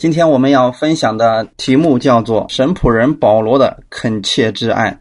[0.00, 4.98] 今天我们要分享的题目叫做“神仆人保罗的恳切之爱”。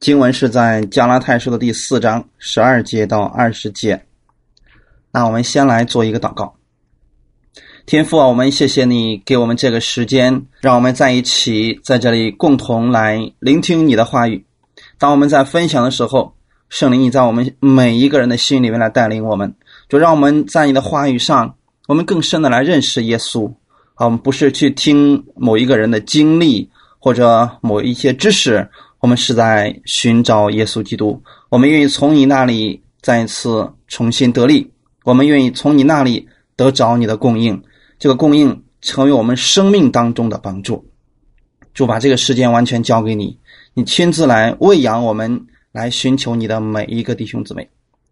[0.00, 4.04] 经文是在加拉太书的第四章十二节到二十节。
[5.10, 6.54] 那我们先来做一个祷告。
[7.86, 14.44] 天父啊，我们谢谢你给我们这个时间，让我们在一起在这里共同来聆听你的话语。
[14.98, 16.34] 当我们在分享的时候，
[16.68, 19.54] 圣灵你在我们每一个人的心里面来带领我们，
[19.88, 21.54] 就让我们在你的话语上，
[21.86, 23.50] 我们更深的来认识耶稣。
[23.98, 28.68] 我们不是去听某一个人的经历或者某一些知识，
[29.00, 31.22] 我们是在寻找耶稣基督。
[31.48, 34.70] 我们愿意从你那里再次重新得力，
[35.04, 37.62] 我们愿意从你那里得着你的供应，
[37.98, 40.84] 这个供应成为我们生命当中的帮助。
[41.74, 43.38] 主把这个时间完全交给你，
[43.74, 47.68] 你亲自来喂养我们，来寻求你的每一个弟兄姊妹。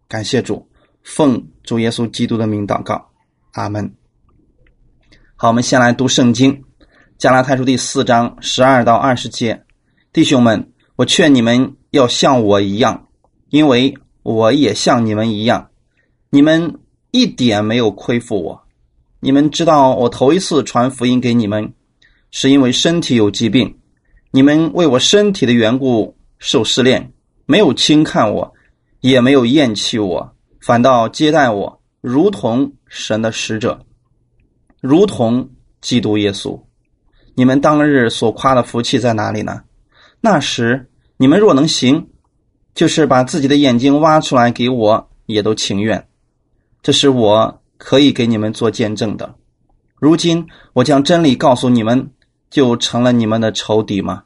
[0.07, 0.65] 感谢主，
[1.03, 3.09] 奉主耶稣基督的名祷告，
[3.51, 3.91] 阿门。
[5.39, 6.51] 好，我们先来读圣经
[7.19, 9.63] 《加拉太书》第四章十二到二十节。
[10.11, 13.07] 弟兄们，我劝你们要像我一样，
[13.49, 15.69] 因为我也像你们一样。
[16.31, 16.79] 你们
[17.11, 18.63] 一点没有亏负我。
[19.19, 21.71] 你们知道，我头一次传福音给你们，
[22.31, 23.77] 是因为身体有疾病。
[24.31, 27.13] 你们为我身体的缘故受试炼，
[27.45, 28.51] 没有轻看我，
[29.01, 33.85] 也没有厌弃我，反倒接待我，如同神的使者。
[34.87, 35.49] 如同
[35.81, 36.61] 基督耶稣，
[37.35, 39.63] 你们当日所夸的福气在哪里呢？
[40.21, 42.07] 那时你们若能行，
[42.73, 46.07] 就是把自己的眼睛挖出来给我，也都情愿。
[46.81, 49.35] 这是我可以给你们做见证的。
[49.97, 52.11] 如今我将真理告诉你们，
[52.49, 54.23] 就成了你们的仇敌吗？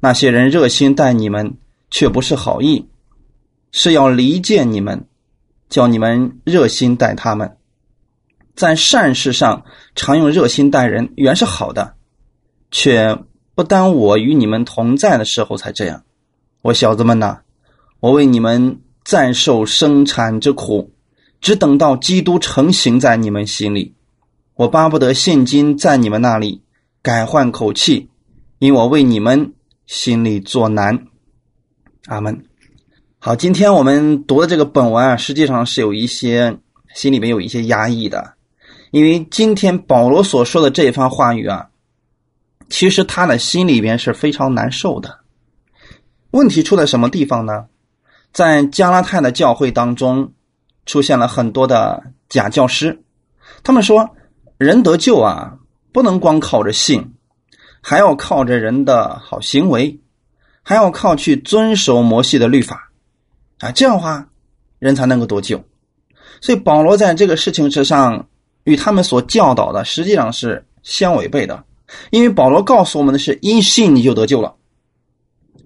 [0.00, 1.56] 那些人热心待你们，
[1.90, 2.90] 却不是好意，
[3.72, 5.06] 是要离间你们，
[5.70, 7.56] 叫你们热心待他们。
[8.58, 9.64] 在善事上
[9.94, 11.94] 常用热心待人，原是好的，
[12.72, 13.16] 却
[13.54, 16.02] 不当我与你们同在的时候才这样。
[16.62, 17.38] 我小子们呐，
[18.00, 20.90] 我为你们暂受生产之苦，
[21.40, 23.94] 只等到基督成型在你们心里。
[24.56, 26.62] 我巴不得现今在你们那里
[27.00, 28.08] 改换口气，
[28.58, 29.52] 因我为你们
[29.86, 31.06] 心里作难。
[32.06, 32.44] 阿门。
[33.20, 36.58] 好，今天我们读的这个本文啊，实际上是有一些
[36.92, 38.34] 心里面有一些压抑的。
[38.90, 41.68] 因为今天保罗所说的这番话语啊，
[42.70, 45.18] 其实他的心里边是非常难受的。
[46.30, 47.66] 问题出在什么地方呢？
[48.32, 50.32] 在加拉太的教会当中，
[50.86, 53.02] 出现了很多的假教师。
[53.62, 54.08] 他们说，
[54.56, 55.58] 人得救啊，
[55.92, 57.12] 不能光靠着信，
[57.82, 60.00] 还要靠着人的好行为，
[60.62, 62.90] 还要靠去遵守摩西的律法
[63.58, 64.28] 啊，这样的话，
[64.78, 65.62] 人才能够得救。
[66.40, 68.26] 所以保罗在这个事情之上。
[68.68, 71.64] 与他们所教导的实际上是相违背的，
[72.10, 74.56] 因为保罗告诉我们的是因信你就得救了，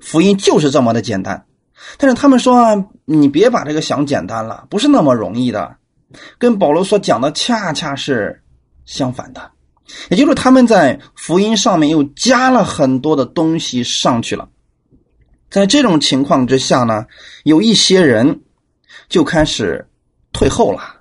[0.01, 1.45] 福音就是这么的简单。
[1.99, 5.79] 但是他们说你别把这个想简单了，不是那么容易的，
[6.39, 8.41] 跟保罗所讲的恰恰是
[8.85, 9.51] 相反的，
[10.09, 14.49] 也就是他们在福音上面又加了很多的东西上去了。
[15.51, 17.05] 在这种情况之下呢，
[17.43, 18.43] 有一些人
[19.09, 19.85] 就开始
[20.33, 20.92] 退后了。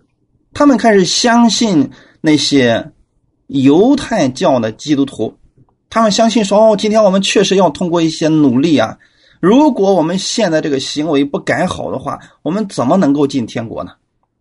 [0.54, 2.92] 他们开始相信那些
[3.48, 5.38] 犹太教的基督徒，
[5.90, 8.98] 他们相信说：“哦，今天我们确实要通过一些努力啊！
[9.40, 13.94] 如果我们现在这个行为不改好的话，我们怎么能够进天国呢？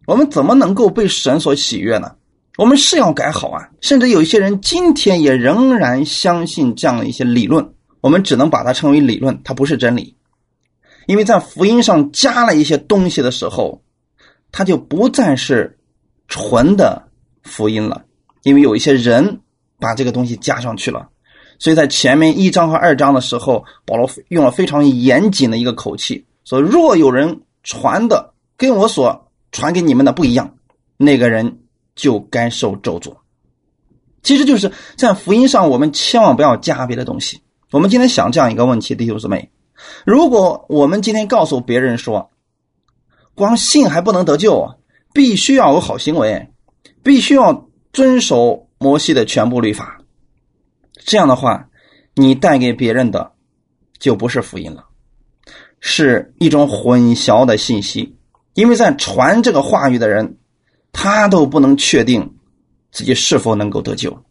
[0.06, 2.16] 我们怎么能够被神所喜悦呢？
[2.58, 3.70] 我们是要改好啊！
[3.80, 10.16] 甚至有一些人今天也仍然相信这样的一些理论，我们只能把它称为理论，它不是真理，
[11.06, 13.80] 因为在福音上加了一些东西的时候，
[14.50, 15.78] 它就不再是。
[16.30, 17.10] 纯的
[17.42, 18.04] 福音了，
[18.44, 19.40] 因为有一些人
[19.78, 21.08] 把这个东西加上去了，
[21.58, 30.54] 所以在前面一章和二章的时候，保罗用了非常严谨的一个口气，说：“若有人传的跟我所传给你们的不一样，
[30.96, 31.58] 那个人
[31.96, 33.12] 就该受咒诅。”
[34.22, 37.40] 其实就是在福音上，我们千万不要加别的东西。
[37.72, 39.50] 我们今天想这样一个问题，弟兄姊妹，
[40.06, 42.30] 如果我们今天告诉别人说，
[43.34, 44.76] 光信还不能得救啊。
[45.12, 46.48] 必须要有好行为，
[47.02, 50.00] 必须要遵守摩西的全部律法。
[51.04, 51.68] 这样的话，
[52.14, 53.32] 你带给别人的
[53.98, 54.84] 就不是福音了，
[55.80, 58.16] 是一种混淆的信息。
[58.54, 60.36] 因为在传这个话语的人，
[60.92, 62.36] 他都不能确定
[62.92, 64.24] 自己是否能够得救。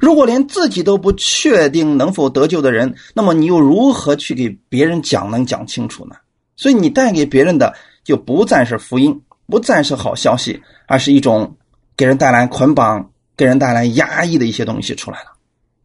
[0.00, 6.16] 如果连自己都不确定能否得救的人，那么你又如何去给别人讲能讲清楚呢？
[6.56, 7.74] 所以你带给别人的
[8.04, 9.20] 就不再是福音。
[9.50, 11.56] 不再是好消息，而是一种
[11.96, 15.32] 给人带来捆绑、给人带来压抑的一些东西出来了，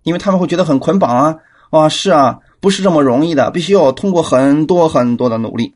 [0.04, 1.38] 因为他们会觉得很捆绑啊，
[1.70, 5.76] 啊是啊，不是这么容易的，必须要通过很多很多的努力。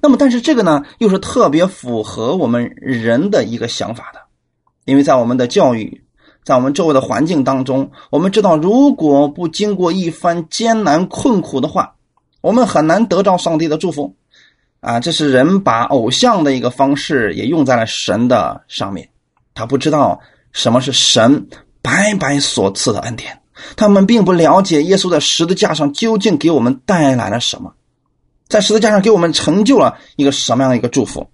[0.00, 4.20] 那么，但是这个呢，又是特别符合我们人的一个想法的，
[4.86, 6.02] 因为在我们的教育，
[6.44, 11.96] 在我们周围的环境当中，我们知道，如果不经过一番艰难困苦的话，
[12.40, 14.16] 我们很难得到上帝的祝福。
[14.84, 19.08] 啊，这是人把偶像的一个方式也用在了神的上面，
[19.54, 20.20] 他不知道
[20.52, 21.48] 什么是神
[21.80, 23.40] 白白所赐的恩典，
[23.76, 27.72] 他们并不了解耶稣在十字架上究竟给我们带来了什么。
[28.46, 31.30] 在十字架上给我们成就了一个什么样的一个祝福？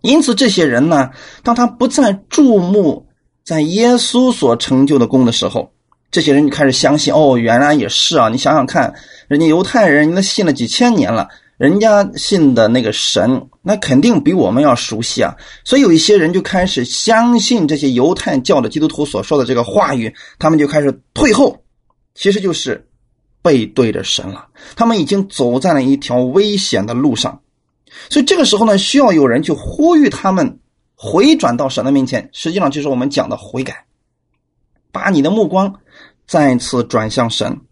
[0.00, 1.10] 因此，这些人呢，
[1.42, 3.08] 当他不再注目
[3.44, 5.72] 在耶稣所成就的功的时候，
[6.12, 8.28] 这些人就开始相信：哦，原来也是啊！
[8.28, 8.94] 你想想看，
[9.26, 11.28] 人家犹太人，人家信了几千年了，
[11.62, 15.36] 人家信的那个神，那肯定比我们要熟悉啊。
[15.64, 21.62] 所以，有一些人就开始相信这些犹太教的基督徒所说的这个话语，他们就开始退后，
[22.16, 22.88] 其实就是。
[23.44, 27.40] 背对着神了，他们已经走在了一条危险的路上，
[28.08, 30.60] 所以这个时候呢，需要有人去呼吁他们
[30.94, 32.30] 回转到神的面前。
[32.32, 33.84] 实际上就是我们讲的悔改，
[34.92, 35.74] 把你的目光
[36.24, 37.62] 再次转向神。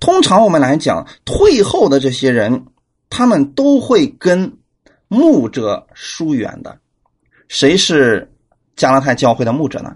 [0.00, 2.64] 通常我们来讲，退后的这些人，
[3.14, 4.56] 他们都会跟
[5.06, 6.78] 牧者疏远的。
[7.46, 8.32] 谁是
[8.74, 9.94] 加拉太教会的牧者呢？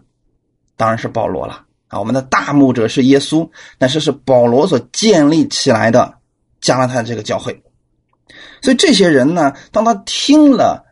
[0.76, 1.64] 当然是保罗了。
[1.88, 3.48] 啊，我们的大牧者是耶稣，
[3.78, 6.18] 但是是保罗所建立起来的
[6.60, 7.62] 加拉太这个教会。
[8.60, 10.84] 所以这些人呢，当他听了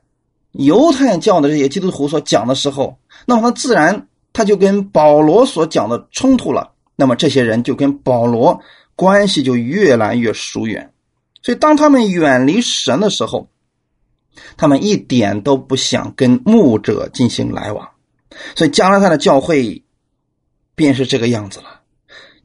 [0.53, 6.73] 犹太教的这些基督徒所讲的时候，那么他自然他就跟保罗所讲的冲突了。
[6.97, 8.59] 那么这些人就跟保罗
[8.97, 10.91] 关系就越来越疏远。
[11.45, 13.49] 所以当他们远离神的时候，
[14.57, 17.91] 他们一点都不想跟牧者进行来往。
[18.57, 19.81] 所以加拉太的教会。
[20.77, 21.83] 便是这个样子了。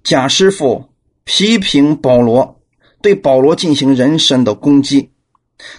[0.04, 0.86] 贾师傅
[1.24, 2.62] 批评保罗，
[3.01, 5.10] 对保罗进行人身的攻击。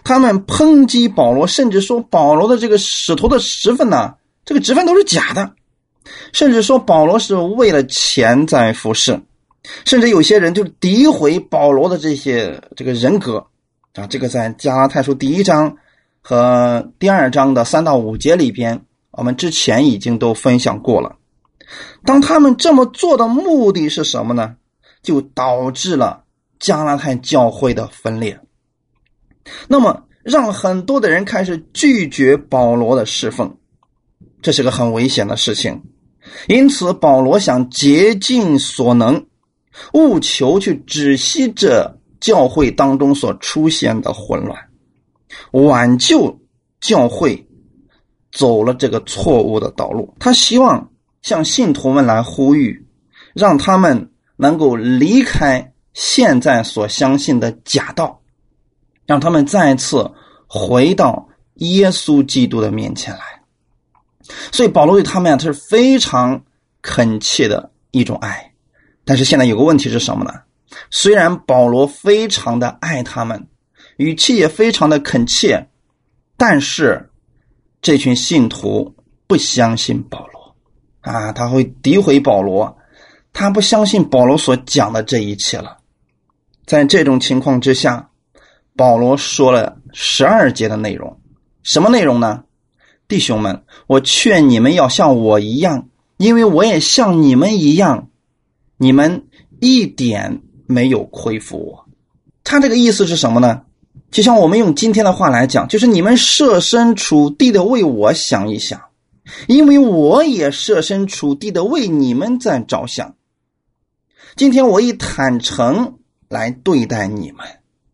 [0.03, 5.55] 他们抨击保罗，甚至说保罗的这个使徒的职分呢，这个职分都是假的。
[6.33, 9.23] 甚至说保罗是为了钱在服侍。
[9.85, 13.47] 甚至有些人就诋毁保罗的这些这个人格
[13.95, 14.07] 啊。
[14.07, 15.77] 这个在加拉太书第一章
[16.21, 21.17] 和第二章的三到五节里边，我们之前已经都分享过了。
[22.05, 24.57] 当他们这么做的目的是什么呢？
[25.03, 26.25] 就导致了
[26.59, 28.39] 加拉太教会的分裂。
[29.67, 33.57] 那么，让很多的人开始拒绝保罗的侍奉，
[34.43, 35.83] 这是个很危险的事情。
[36.49, 39.25] 因此，保罗想竭尽所能，
[39.93, 44.59] 务求去止息这教会当中所出现的混乱，
[45.53, 46.41] 挽救
[46.81, 47.47] 教会
[48.33, 50.15] 走了这个错误的道路。
[50.19, 50.89] 他希望。
[51.23, 52.87] 向信徒们来呼吁，
[53.35, 58.23] 让他们能够离开现在所相信的假道，
[59.05, 60.11] 让他们再次
[60.47, 63.21] 回到耶稣基督的面前来。
[64.51, 66.43] 所以保罗对他们呀，他是非常
[66.81, 68.50] 恳切的一种爱。
[69.11, 70.33] 但是现在有个问题是什么呢？
[70.89, 73.49] 虽然保罗非常的爱他们，
[73.97, 75.67] 语气也非常的恳切，
[76.37, 77.11] 但是
[77.83, 78.95] 这群信徒
[79.27, 80.55] 不相信保罗。
[81.01, 82.79] 啊，他会诋毁保罗，
[83.33, 85.79] 他不相信保罗所讲的这一切了。
[86.65, 88.11] 在这种情况之下，
[88.77, 91.19] 保罗说了十二节的内容，
[91.65, 92.45] 什么内容呢？
[93.09, 98.07] 弟兄们，我劝你们要像我一样，因为我也像你们一样，
[98.83, 99.27] 你们
[99.61, 101.87] 一点没有亏负我。
[102.43, 103.61] 他这个意思是什么呢？
[104.11, 108.81] 就像我们用今天的话来讲，就是你们设身处地的为我想一想。
[109.47, 113.17] 因为我也设身处地的为你们在着想。
[114.35, 115.99] 今天我以坦诚
[116.31, 117.47] 来对待你们，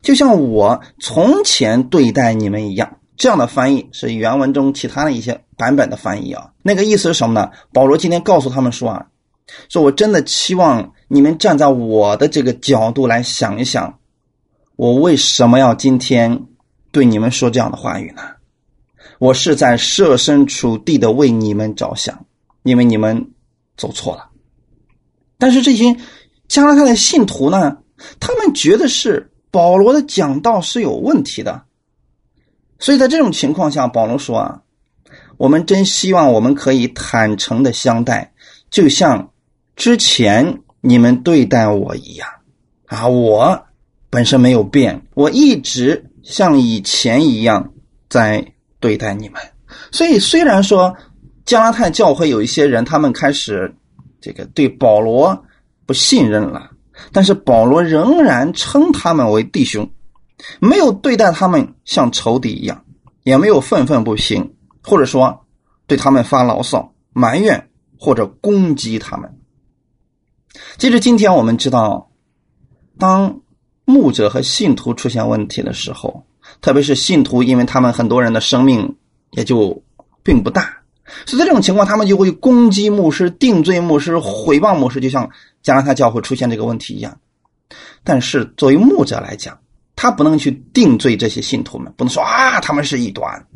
[0.02, 2.98] 就像我从前对待你们一样。
[3.16, 6.52] 这样的翻译是原文中其他的一些版本的翻译啊。
[6.62, 7.50] 那个意思是什么呢？
[7.72, 9.06] 保罗今天告诉他们说啊，
[9.68, 13.98] 说我真的期望你们站在我的这个角度来想一想，
[14.76, 16.46] 我为什么要今天
[16.90, 18.22] 对你们说这样的话语呢？
[19.18, 22.26] 我是在设身处地的为你们着想，
[22.64, 23.30] 因为你们
[23.76, 24.28] 走错了。
[25.38, 25.96] 但是这些
[26.48, 27.78] 加拉太的信徒呢，
[28.20, 31.62] 他们觉得是保罗的讲道是有问题的。
[32.78, 34.62] 所以在这种情况下，保罗说啊，
[35.38, 38.34] 我们真希望我们可以坦诚的相待，
[38.70, 39.32] 就像
[39.76, 42.28] 之前你们对待我一样
[42.86, 43.06] 啊。
[43.06, 43.66] 我
[44.10, 47.72] 本身没有变，我一直像以前一样
[48.08, 48.52] 在。
[48.78, 49.40] 对待你们，
[49.90, 50.94] 所以虽然说
[51.46, 53.74] 加拉太教会有一些人，他们开始
[54.20, 55.44] 这个对保罗
[55.86, 56.70] 不信任了，
[57.10, 59.90] 但是保罗仍然称他们为弟兄，
[60.60, 62.84] 没有对待他们像仇敌一样，
[63.24, 64.54] 也没有愤愤不平，
[64.84, 65.46] 或者说
[65.86, 69.35] 对他们发牢骚、埋怨或者攻击他们。
[70.78, 72.10] 其实，今天我们知道，
[72.98, 73.40] 当
[73.84, 76.26] 牧者和信徒出现问题的时候，
[76.60, 78.96] 特别是信徒，因为他们很多人的生命
[79.30, 79.82] 也就
[80.22, 80.78] 并不大，
[81.24, 85.30] 所以在这种情况，他们就会攻击牧师、定罪牧师、毁谤牧师，就像
[85.62, 87.18] 加拿大教会出现这个问题一样。
[88.04, 89.58] 但是作为牧者来讲，
[89.94, 93.46] 他不能去定罪这些信徒们，不能说啊他们是异端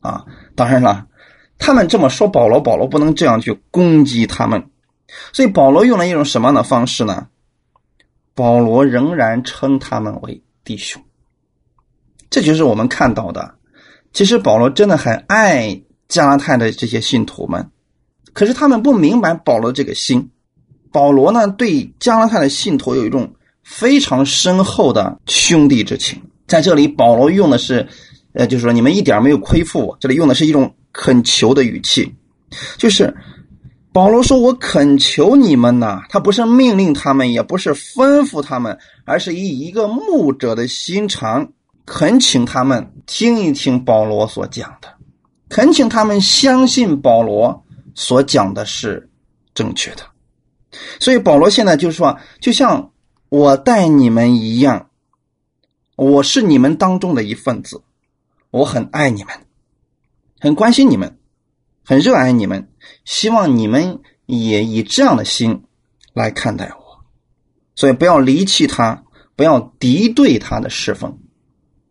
[0.00, 0.24] 啊。
[0.54, 1.06] 当然了，
[1.58, 4.70] 他们这么说保罗，保罗不能这样去攻击他们。
[5.32, 7.28] 所以保罗用了一种什么样的方式呢？
[8.34, 11.02] 保罗仍然称他们为弟兄。
[12.30, 13.54] 这就是我们看到的。
[14.12, 17.70] 其实保罗真的很爱加拉太的这些信徒们，
[18.32, 20.30] 可是他们不明白保罗这个心。
[20.92, 23.34] 保罗呢，对加拉太的信徒有一种
[23.64, 26.22] 非常深厚的兄弟之情。
[26.46, 27.88] 在这里，保罗用的是，
[28.34, 29.96] 呃，就是说你们一点没有亏负我。
[30.00, 32.14] 这里用的是一种恳求的语气，
[32.76, 33.16] 就是。
[33.98, 41.52] 保罗说：“我恳求你们呐，他不是命令他们，也不是吩咐他们，而是以一个牧者的心肠
[41.84, 44.88] 恳请他们听一听保罗所讲的，
[45.48, 47.64] 恳请他们相信保罗
[47.96, 49.10] 所讲的是
[49.52, 50.02] 正确的。
[51.00, 52.92] 所以保罗现在就是说，就像
[53.30, 54.90] 我待你们一样，
[55.96, 57.82] 我是你们当中的一份子，
[58.52, 59.34] 我很爱你们，
[60.38, 61.12] 很关心你们。”
[61.84, 62.68] 很热爱你们，
[63.04, 65.64] 希望你们也以这样的心
[66.12, 67.04] 来看待我，
[67.74, 69.04] 所以不要离弃他，
[69.36, 71.18] 不要敌对他的侍奉。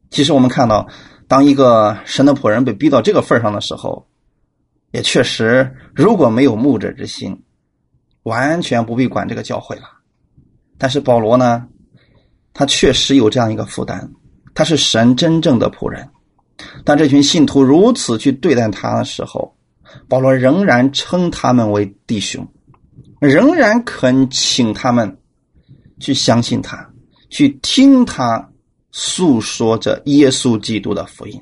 [0.09, 0.87] 其实我们看到，
[1.27, 4.07] 当一个神的仆人被逼到这个份上的时候，
[4.91, 7.43] 也确实如果没有牧者之心，
[8.23, 9.83] 完全不必管这个教会了。
[10.77, 11.67] 但是保罗呢，
[12.53, 14.09] 他确实有这样一个负担，
[14.53, 16.07] 他是神真正的仆人。
[16.85, 19.56] 当这群信徒如此去对待他的时候，
[20.07, 22.47] 保罗仍然称他们为弟兄，
[23.19, 25.17] 仍然恳请他们
[25.99, 26.89] 去相信他，
[27.29, 28.49] 去听他
[28.91, 31.41] 诉说着耶稣基督的福音。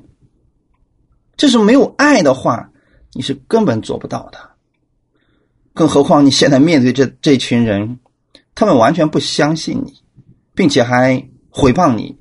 [1.36, 2.70] 这是没有爱的话，
[3.12, 4.38] 你是根本做不到的。
[5.74, 7.98] 更何况你现在面对这这群人，
[8.54, 9.92] 他们完全不相信你，
[10.54, 12.16] 并且还毁谤你、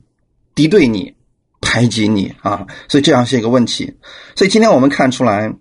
[0.54, 1.16] 敌对你、
[1.62, 2.68] 排挤你啊！
[2.90, 3.96] 所以这样是一个问题。
[4.36, 5.56] 所以今天我们看出来。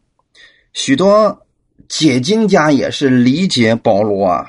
[0.75, 1.47] 许多
[1.89, 4.47] 解经家也是理解保罗啊，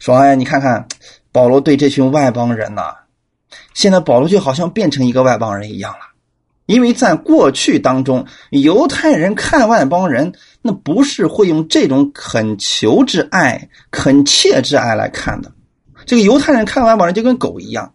[0.00, 0.86] 说：“哎，你看看
[1.30, 2.94] 保罗对这群外邦人呐，
[3.72, 6.00] 现在保罗就好像变成一个外邦人一样了。
[6.66, 10.32] 因为在过去当中，犹太人看外邦人，
[10.62, 15.52] 那不是会用这种恳求之爱、恳切之爱来看的。
[16.06, 17.92] 这个犹太人看外邦人就跟狗一样。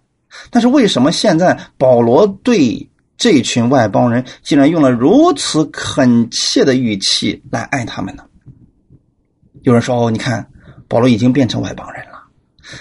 [0.50, 8.24] 但是为什么现在保罗对？”这群外邦人竟然用了如此恳切的语气来爱他们呢？
[9.64, 10.50] 有人说：“哦，你看，
[10.88, 12.12] 保罗已经变成外邦人了。”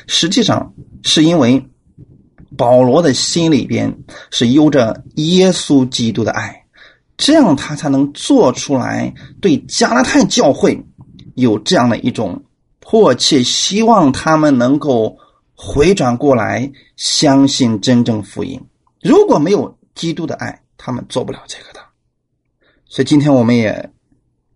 [0.07, 1.64] 实际上是因为
[2.57, 3.97] 保罗的心里边
[4.31, 6.64] 是有着耶稣基督的爱，
[7.17, 10.85] 这样他才能做出来对加拉太教会
[11.35, 12.45] 有这样的一种
[12.81, 15.17] 迫切希望，他们能够
[15.55, 18.61] 回转过来，相信真正福音。
[19.00, 21.81] 如果没有，基督的爱，他们做不了这个的。
[22.87, 23.91] 所以今天我们也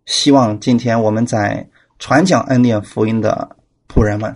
[0.06, 1.68] 希望，今天我们在
[1.98, 3.56] 传讲恩典福音的
[3.88, 4.34] 仆人们，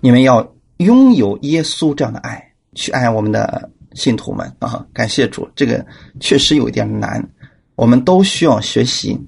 [0.00, 4.86] 你们要拥有耶稣这样的爱，去爱我们的信徒们啊！
[4.92, 5.84] 感谢主，这个
[6.20, 7.22] 确实有一点难，
[7.74, 9.18] 我们都需要学习，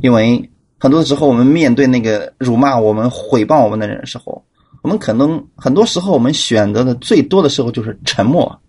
[0.00, 4.44] 因为很多时候我们面对那个辱骂我们、毁谤我们的人的时候，
[4.82, 8.60] 我们可能很多时候我们选择的最多的时候就是沉默。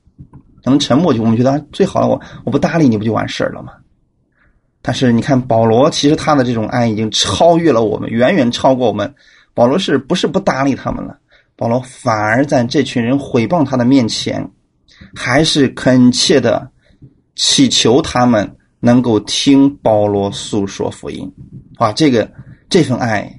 [0.64, 3.74] 能沉默就我们觉得最好了，我我不搭理你不就完事儿了吗？
[4.82, 9.14] 但是你看保罗，其实他的这种爱已经超越了我们，远远超过我们。
[9.54, 11.18] 保罗是不是不搭理他们了？
[11.58, 14.50] 保罗反而在这群人毁谤他的面前，
[15.14, 16.70] 还是恳切的
[17.36, 21.30] 祈求他们能够听保罗诉说福音。
[21.80, 22.32] 哇，这个
[22.70, 23.38] 这份爱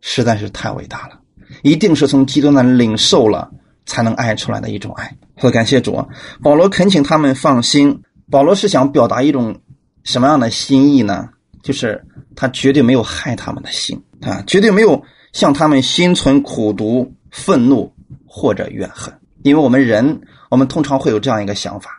[0.00, 1.18] 实在是太伟大了，
[1.62, 3.50] 一定是从基督那里领受了
[3.88, 5.16] 才能爱出来的一种爱。
[5.38, 6.06] 说感谢主！
[6.42, 8.02] 保罗恳请他们放心。
[8.30, 9.58] 保罗是想表达一种
[10.04, 11.30] 什么样的心意呢？
[11.62, 12.04] 就是
[12.36, 15.02] 他绝对没有害他们的心啊，绝对没有
[15.32, 17.92] 向他们心存苦毒、愤怒
[18.26, 19.12] 或者怨恨。
[19.42, 21.90] 因为我们人，我们通常会有这样一个想法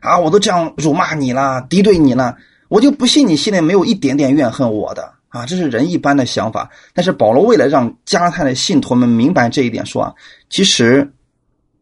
[0.00, 2.36] 啊，我都这样辱骂你了、敌对你了，
[2.68, 5.44] 我就不信你心里没有一点点怨恨我的啊！
[5.44, 6.70] 这是人一般的想法。
[6.94, 10.14] 但是保罗为了让加拉太的信徒们明白这一点，说啊，
[10.48, 11.12] 其实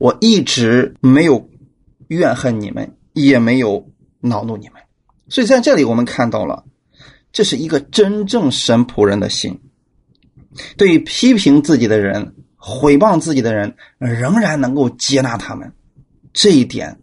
[0.02, 1.48] 我一直没有
[2.08, 4.82] 怨恨你们，也没有恼怒你们。
[5.28, 6.64] 所以在这里我们看到了，
[7.30, 9.60] 这是一个真正神仆人的心。
[10.76, 15.72] 对于批评自己的人、毁谤自己的人，仍然能够接纳他们，
[16.32, 16.98] 这一点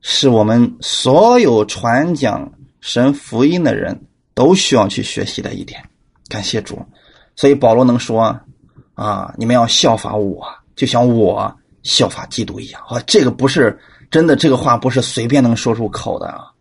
[0.00, 4.02] 是我们所有传讲神福音的人
[4.34, 5.80] 都需要去学习的一点。
[6.28, 6.84] 感谢主，
[7.36, 8.36] 所以保罗能说
[8.94, 11.56] ：“啊，你们要效法我，就像我
[11.86, 13.78] 效法基督一样。”啊，这个不是
[14.10, 16.52] 真的，这个话不是随便能说出口的啊！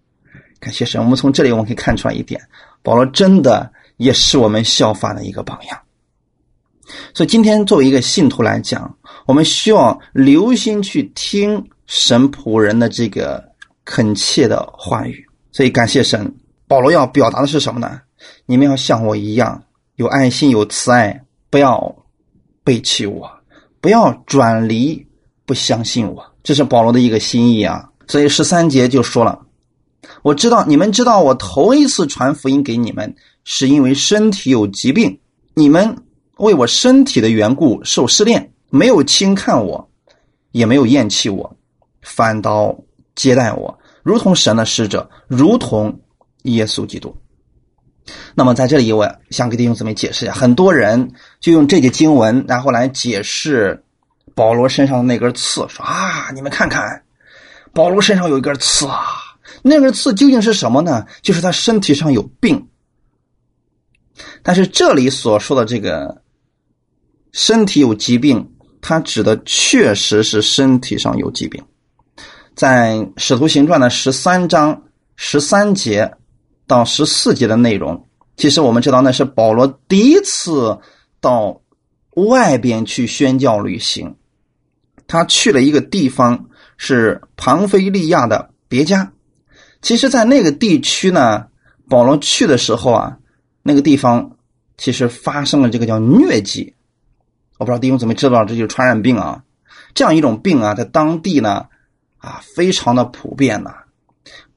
[0.60, 2.42] 感谢神，我们从这里我们可以看出来一点，
[2.82, 5.80] 保罗真的也是我们效法的一个榜样。
[7.14, 13.44] 所以今天作为一个信徒来讲，我们需要留心去听神仆人的这个
[13.84, 15.26] 恳切的话语。
[15.52, 16.36] 所以感谢神，
[16.68, 18.02] 保罗要表达的是什么呢？
[18.46, 19.64] 你们要像我一样
[19.96, 21.96] 有爱心、有慈爱，不要
[22.64, 23.30] 背弃我，
[23.82, 25.06] 不要转离，
[25.46, 26.26] 不相信我。
[26.44, 27.90] 这是保罗的一个心意啊。
[28.08, 29.40] 所以十三节就说了
[30.24, 35.20] ：“我知道你们知道，我头一次传福音给你们，是因为身体有疾病，
[35.54, 35.98] 你们。”
[36.38, 39.90] 为我身体的缘故受试炼，没有轻看我，
[40.52, 41.56] 也没有厌弃我，
[42.02, 42.78] 反倒
[43.16, 45.98] 接待我，如同神的使者，如同
[46.42, 47.16] 耶稣基督。
[48.34, 51.10] 那么在这里，我想给弟兄姊妹解释一下，很多人
[51.40, 53.85] 就用这节经文，然后来解释
[54.36, 57.04] 保罗身上的那根刺，说啊，你们看看，
[57.74, 59.04] 保罗身上有一根刺啊，
[59.64, 61.08] 那根刺究竟是什么呢？
[61.24, 62.68] 就是他身体上有病。
[64.44, 66.22] 但是这里所说的这个。
[67.38, 68.50] 身体有疾病，
[68.80, 71.62] 他指的确实是身体上有疾病。
[72.56, 74.84] 在《使徒行传》的十三章
[75.18, 76.10] 十三节
[76.66, 80.80] 到十四节的内容，其实我们知道那是保罗第一次
[81.20, 81.60] 到
[82.12, 84.16] 外边去宣教旅行。
[85.08, 89.12] 他去了一个地方，是庞菲利亚的别家。
[89.82, 91.46] 其实，在那个地区呢，
[91.88, 93.18] 保罗去的时候啊，
[93.62, 94.38] 那个地方
[94.78, 96.74] 其实发生了这个叫疟疾。
[97.58, 99.44] 我不知道弟兄姊妹知道，这就是传染病啊，
[99.94, 101.68] 这样一种病啊，在当地呢，
[102.18, 103.74] 啊，非常的普遍呐。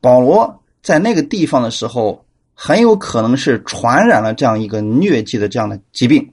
[0.00, 6.32] 保罗在那个地方的时候，很有可能是传染了这样一个疟疾的这样的疾病。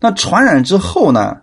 [0.00, 1.42] 那传染之后呢，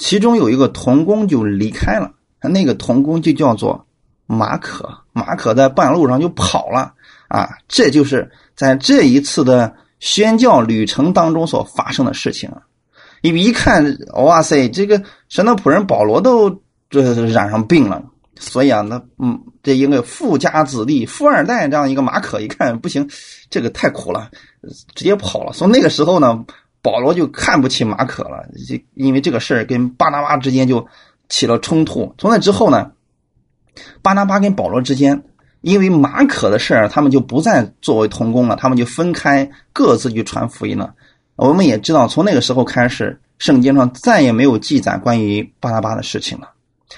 [0.00, 2.10] 其中有一个童工就离开了，
[2.40, 3.86] 那个童工就叫做
[4.26, 6.94] 马可，马可在半路上就跑了
[7.28, 7.50] 啊。
[7.68, 12.62] 这就是在这一次的宣教旅程当中所发生的事情啊。
[13.20, 18.02] 因为一看，哇塞，这个神的仆人保罗都这染上病了，
[18.38, 23.06] 所以啊，那嗯，这一个富家子弟、富二代这样一个马可，一看不行，
[23.50, 24.30] 这个太苦了，
[24.94, 25.52] 直接跑了。
[25.52, 26.42] 从那个时候呢，
[26.82, 30.86] 保罗就看不起马可了，就因为这个事儿跟巴拿巴之间就
[31.28, 32.14] 起了冲突。
[32.16, 32.92] 从那之后呢，
[34.02, 35.22] 巴拿巴跟保罗之间，
[35.60, 40.94] 因为马可的事儿，他们就不再作为同工了，他们就分开各自去传福音了。
[41.36, 46.50] 我们也知道，从那个时候开始，圣经上再也没有记载关于巴拿巴的事情了。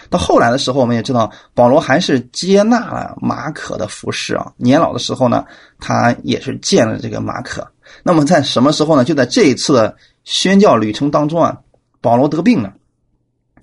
[0.08, 4.52] 到后来的时候，我们也知道，保罗还是接纳了马可的服侍啊。
[4.56, 5.44] 年老的时候呢，
[5.80, 7.71] 他也是见了这个马可。
[8.02, 9.04] 那么在什么时候呢？
[9.04, 11.58] 就在这一次的宣教旅程当中啊，
[12.00, 12.74] 保罗得病了。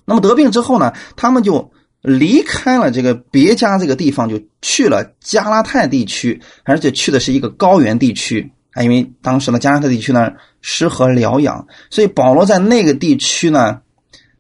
[0.06, 1.72] 那么得病之后呢，他们就
[2.02, 8.52] 离开了这个别家这个地方，就去了加拉太地区，而且去的是一个高原地区。
[8.72, 13.82] 啊，因为当时的加拉太地区呢适合疗养，所以保罗在那个地区呢，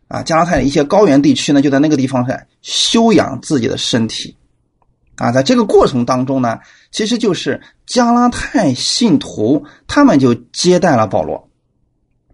[0.08, 4.36] 啊，加拉太的一些高原地区呢，就在那个地方在修养自己的身体。
[5.20, 6.60] 啊，在这个过程当中呢，
[6.92, 11.50] 其实就是加拉太信徒他们就接待了保罗，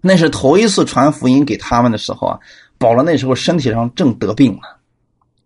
[0.02, 2.40] 那是头一次传福音给他们的时候啊，
[2.78, 4.62] 保罗那时候身体上正得病呢。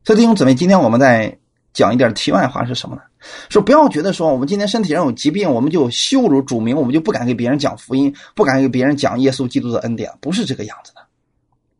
[0.03, 1.37] 所以弟兄姊妹，今天我们在
[1.73, 3.01] 讲一点题外话是什么呢？
[3.49, 11.01] 说不要觉得说我们今天身体上有疾病，我们就羞辱主名，我们就不敢给别人讲福音，不敢给别人讲耶稣基督的恩典，不是这个样子的。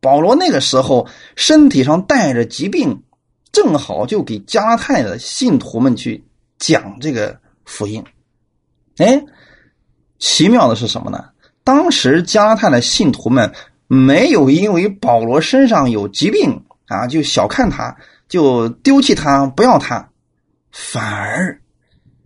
[0.01, 3.03] 保罗那个时候身体上带着疾病，
[3.61, 6.23] 正好就给加拉太的信徒们去
[6.57, 8.01] 讲这个福音。
[8.99, 9.21] 哎，
[10.17, 11.25] 奇妙的是什么呢？
[11.65, 13.51] 当时加拉太的信徒们
[13.87, 17.93] 没有因为保罗身上有疾病啊，就小看他，
[18.29, 20.09] 就丢弃他，不要他。
[20.71, 21.59] 反而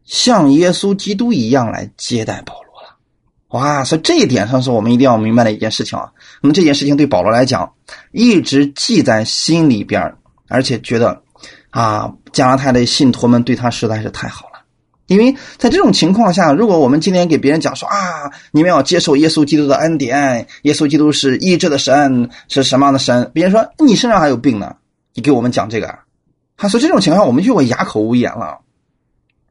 [0.06, 2.96] 像耶稣基督一样来接待保罗了，
[3.48, 3.84] 哇！
[3.84, 6.12] 所以这一点上是我们一定要明白的一件事情啊。
[6.44, 7.74] 那么这件事情对保罗来讲，
[8.12, 10.16] 一直记在心里边
[10.48, 11.23] 而且觉得
[11.74, 14.54] 啊，加拉太的信徒们对他实在是太好了。
[15.08, 23.32] 因为在这种情况下，如果我们今天给别人讲说啊，你们要接受耶稣基督的恩典，耶稣基督是医治的神，是什么样的神？
[23.34, 24.76] 别人说你身上还有病呢，
[25.16, 25.88] 你给我们讲这个，
[26.58, 28.60] 啊，所以这种情况我们就会哑口无言了。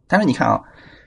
[0.06, 0.60] 但是你看啊，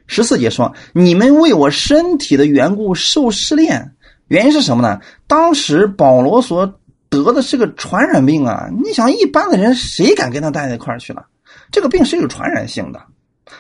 [0.06, 3.94] 十四节说，你们为我身体的缘故受试炼，
[4.28, 5.00] 原因是什么呢？
[5.28, 6.80] 当时保罗所
[7.24, 11.28] 得的是个传染病啊，你想一般的人谁敢跟他待在一块儿去了？
[11.72, 13.02] 这个病是有传染性的。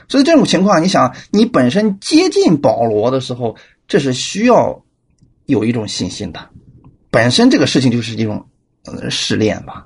[0.07, 3.55] 所以这种情况，你想，你本身接近保罗的时候，
[3.87, 4.83] 这是需要
[5.45, 6.49] 有一种信心的。
[7.11, 8.47] 本身这个事情就是一种
[8.85, 9.85] 呃试炼吧。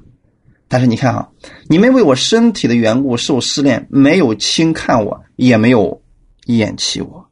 [0.68, 1.32] 但是你看哈，
[1.68, 6.02] 你们为我身体的缘故受试炼，没有轻看我，也没有
[6.46, 7.28] 厌弃我，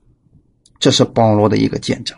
[0.80, 2.17] 这是保罗的一个见证。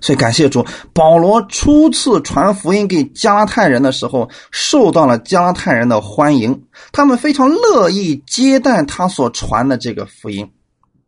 [0.00, 6.62] 所以感谢主，保罗初次传福音给加拉太人的时候，受到了加拉太人的欢迎，
[6.92, 10.50] 他们非常乐意接待他所传的这个福音，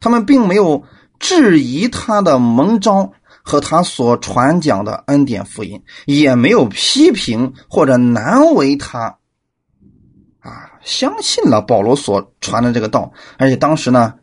[0.01, 0.83] 他们并没有
[1.19, 9.17] 质疑他的蒙召和他所传讲的恩典福音，也没有批评或者难为他，
[10.41, 14.15] 啊，相信了保罗所传的这个道，而且当时呢。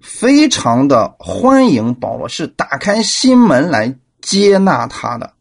[0.00, 5.32] 非常的欢迎保罗，是打开心门来接纳他的，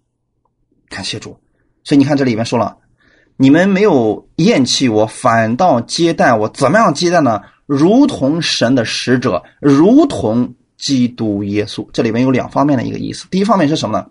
[0.90, 1.40] 感谢主。
[1.84, 2.78] 所以你看这里面说了，
[3.38, 6.50] 你们没有厌弃我，反倒接待我。
[6.50, 7.42] 怎么样接待呢？
[7.66, 11.88] 如同神的使者，如同基督耶稣。
[11.94, 13.28] 这里面有两方面的一个意思。
[13.30, 14.08] 第一方面是什么呢？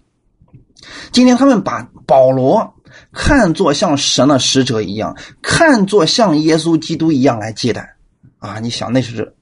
[1.10, 2.74] 今天他们把保罗
[3.12, 7.96] 看作像神的使者一样，看作像耶稣基督一样来接待
[8.38, 8.58] 啊！
[8.60, 9.34] 你想那是。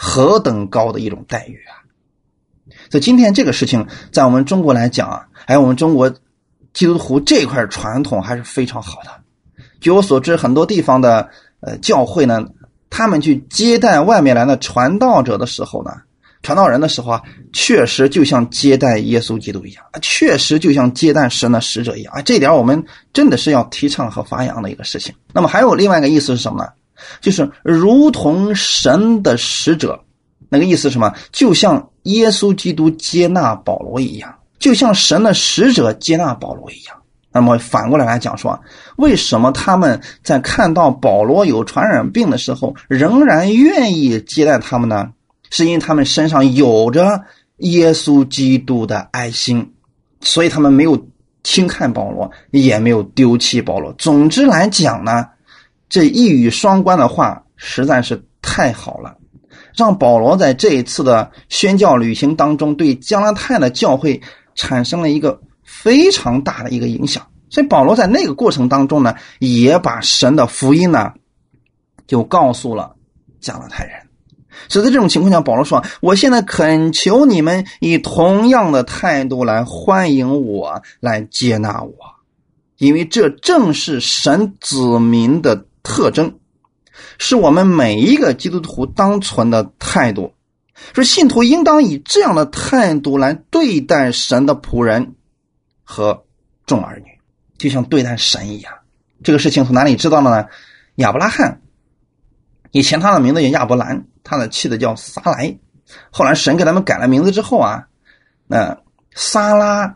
[0.00, 1.82] 何等高的一种待遇啊！
[2.88, 6.08] 所以今天这个事情，在我们中国来讲啊，还有我们中国
[6.72, 9.10] 基督徒这块传统还是非常好的。
[9.80, 12.46] 据我所知，很多地方的呃教会呢，
[12.88, 15.90] 他们去接待外面来的传道者的时候呢，
[16.42, 22.22] 传道人的时候啊，确实就像接待耶稣基督一样，确实就像接待神的使者一样啊。
[22.22, 25.12] 这点我们真的是要提倡和发扬的一个事情。
[25.32, 26.70] 那么还有另外一个意思是什么呢？
[27.20, 30.00] 就是如同神的使者，
[30.48, 31.12] 那个意思是什么？
[31.32, 36.96] 就像耶稣基督接纳保罗一样，就像神的使者接纳保罗一样。
[37.30, 38.58] 那么反过来来讲说，
[38.96, 45.10] 为什么他们在看到保罗有传染病的时候，仍然愿意接待他们呢？
[45.50, 47.22] 是因为他们身上有着
[47.58, 49.74] 耶稣基督的爱心，
[50.20, 51.06] 所以他们没有
[51.44, 53.92] 轻看保罗，也没有丢弃保罗。
[53.98, 55.26] 总之来讲呢。
[55.88, 59.16] 这一语双关的话实在是太好了，
[59.74, 64.20] 让保罗在这一次的宣教旅行当中，对加拉太的教会
[64.54, 67.26] 产生了一个非常大的一个影响。
[67.48, 71.12] 所以保罗在那个过程当中呢，也把神的福音呢，
[72.06, 72.94] 就告诉了
[73.40, 73.94] 加拉太人。
[74.68, 81.94] 所以在这种情况下，保罗说：“我现在恳求你们以同样的态度来欢迎我，来接纳我，
[82.76, 86.38] 因为这正是神子民的。”特征
[87.16, 90.34] 是我们每一个基督徒当存的态度，
[90.92, 95.14] 说信徒应当以这样的态度来对待神的仆人
[95.82, 96.24] 和
[96.66, 97.18] 众儿女，
[97.56, 98.72] 就像对待神一样。
[99.24, 100.46] 这个事情从哪里知道的呢？
[100.96, 101.62] 亚伯拉罕
[102.70, 105.58] 以前他的名字叫亚伯兰，他的妻子叫撒莱，
[106.10, 107.88] 后来神给他们改了名字之后啊，
[108.46, 108.76] 那
[109.14, 109.94] 撒拉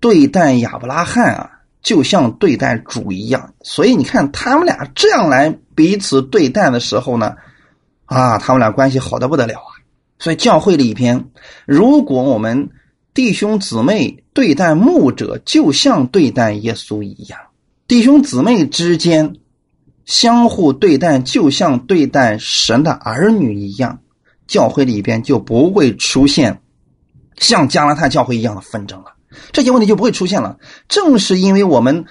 [0.00, 1.53] 对待亚伯拉罕啊。
[1.84, 7.34] 就像对待主一样，所以你看他们俩这样来彼此对待的时候呢，
[8.06, 9.70] 啊，他们俩关系好的不得了啊。
[10.18, 11.26] 所以教会里边，
[11.66, 12.70] 如果我们
[13.12, 17.38] 弟兄姊妹对待牧者，就像对待耶稣一样，
[17.86, 19.36] 弟兄姊妹之间
[20.06, 24.00] 相互对待，就像对待神的儿女一样，
[24.46, 26.62] 教会里边就不会出现
[27.36, 29.13] 像加拉太教会一样的纷争了。
[29.52, 30.58] 这些问题就不会出现了。
[30.88, 32.04] 正是因为我们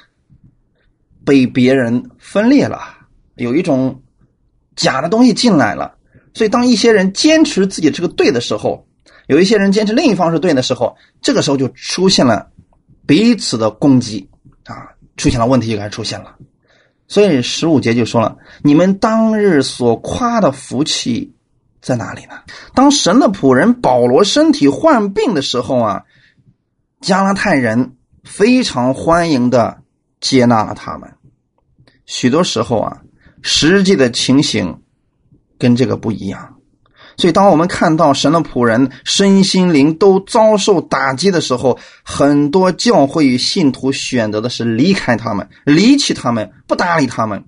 [1.25, 2.79] 被别人分裂了，
[3.35, 4.01] 有一种
[4.75, 5.95] 假的东西进来了，
[6.33, 8.85] 所以当一些人坚持自己这个对的时候，
[9.27, 12.51] 有一些人坚持另一方是对的时候，这个时候就出现了
[13.05, 14.29] 彼此的攻击
[14.65, 16.35] 啊，出现了问题就开始出现了。
[17.07, 21.33] 所以十五节就说了：“你们当日所夸的福气
[21.81, 22.31] 在哪里呢？”
[22.75, 26.03] 当神的仆人保罗身体患病的时候啊。
[27.03, 29.81] 加拉太人非常欢迎的
[30.21, 31.13] 接纳了他们。
[32.05, 33.01] 许多时候啊，
[33.41, 34.81] 实际的情形
[35.59, 36.55] 跟这个不一样。
[37.17, 47.43] 所以，当我们看到神的仆人身心灵都遭受打击的时候，很多教会与信徒选择的是离开他们、离弃他们、不搭理他们。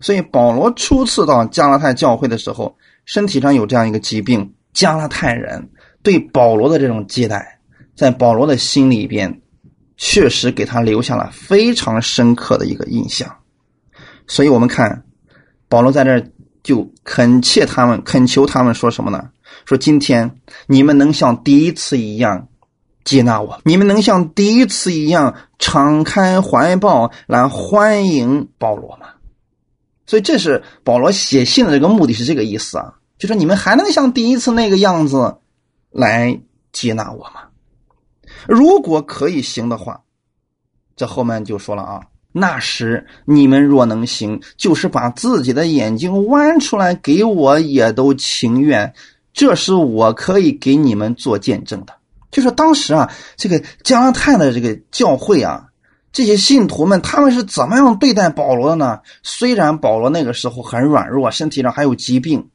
[0.00, 4.52] 所以，保罗初次到加拉太教会的时候，身体上有这样一个疾病。
[4.74, 5.70] 加拉太人
[6.02, 7.55] 对保罗的这种接待，
[7.96, 9.40] 在保罗的心里边，
[9.96, 13.34] 确实给他留下了非常深刻的一个印象。
[14.26, 15.04] 所以，我们看
[15.68, 16.22] 保罗在这
[16.62, 19.30] 就恳切他们，恳求他们说什么呢？
[19.64, 22.48] 说今天你们能像第一次一样
[23.04, 29.06] 接纳我，你们能像第一次一样敞开怀抱来欢迎保罗吗？
[30.06, 32.92] 所以，这是保罗写信的这个目的是这个意思啊。
[33.16, 35.36] 就说你们还能像第一次那个样子
[35.90, 36.38] 来
[36.72, 37.45] 接纳我吗？
[38.46, 40.02] 如果可以行的话，
[40.96, 42.00] 这后面就说了啊，
[42.32, 48.94] 那时你们若能行，就是把自己的眼睛弯出来给我，也都情愿。
[49.32, 51.94] 这是我可以给你们做见证的。
[52.30, 55.68] 就说当时啊，这个加拉太的这个教会啊，
[56.12, 59.00] 这些信徒们他们是怎么样对待保罗的呢？
[59.22, 62.48] 虽然保罗那个时候很软弱，身体上还有疾病。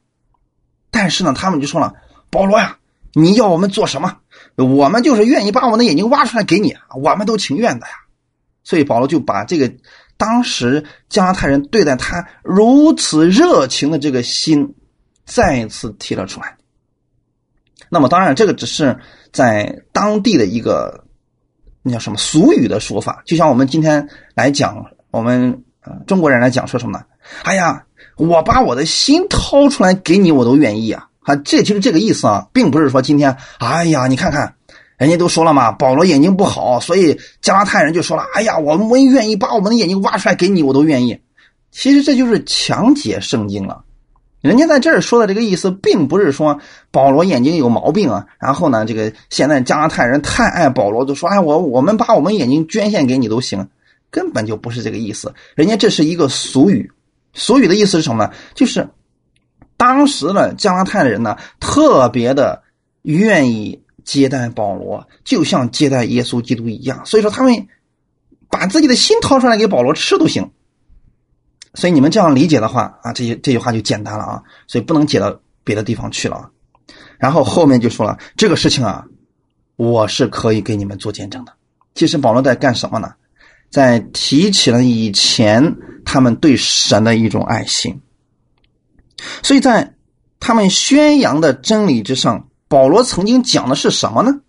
[0.90, 1.94] 但是呢，他们就说了
[2.30, 2.78] ：“保罗呀，
[3.14, 4.18] 你要我们做什么？
[4.56, 7.92] 我们就是愿意把我们的眼睛挖出来给你，我们都情愿的呀。”
[8.64, 9.72] 所以保罗就把这个
[10.16, 14.74] 当时加太人对待他如此热情的这个心
[15.24, 16.56] 再一次提了出来。
[17.88, 18.98] 那么，当然这个只是
[19.32, 21.04] 在当地的一个
[21.82, 27.04] 那叫什么俗语的说法，就像我们今天来讲，我们呃中国人来讲说什么呢？
[27.44, 27.84] 哎呀。
[28.18, 31.08] 我把我的心掏出来给你，我都愿意啊！
[31.22, 34.54] 啊，这就是这个意思啊，并不是说今天，哎呀，你看看，
[34.96, 41.20] 人家都说了嘛，保罗眼睛不好，所以加拉太人就说了，哎呀，我们愿意把我们的眼睛挖出来给你，我都愿意。
[41.70, 43.84] 其实这就是强解圣经了。
[44.40, 46.58] 人家在这儿说的这个意思，并不是说
[46.90, 48.26] 保罗眼睛有毛病啊。
[48.40, 53.68] 然后呢，这个现在加拉太人太爱保罗，就说，哎，我我们把我们眼睛捐献给你都行，
[54.10, 55.32] 根本就不是这个意思。
[55.54, 56.90] 人家这是一个俗语。
[57.32, 58.32] 俗语的意思是什么呢？
[58.54, 58.88] 就是
[59.82, 62.62] 当时的加拉太人呢，特别的
[63.02, 67.04] 愿意接待保罗，就像接待耶稣基督一样。
[67.04, 67.66] 所以说，他们
[68.48, 70.52] 把自己的心掏出来给保罗吃都行。
[71.74, 74.42] 所以你们这样理解的话啊，这些这句话就简单了啊。
[74.68, 76.48] 所以不能解到别的地方去了。
[77.18, 79.04] 然后后面就说了这个事情啊，
[79.74, 81.52] 我是可以给你们做见证的。
[81.96, 83.12] 其实保罗在干什么呢？
[83.68, 88.00] 在提起了以前他们对神的一种爱心，
[89.42, 89.94] 所以在
[90.40, 94.40] 他们宣扬的真理之上，保罗曾经讲的是什么呢？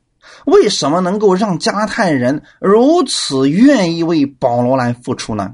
[0.46, 5.54] 为什么能够让加太人如此愿意为保罗来付出呢？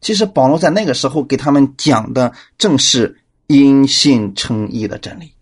[0.00, 5.32] 其实保罗在那个时候给他们讲的正是因信称义的真理。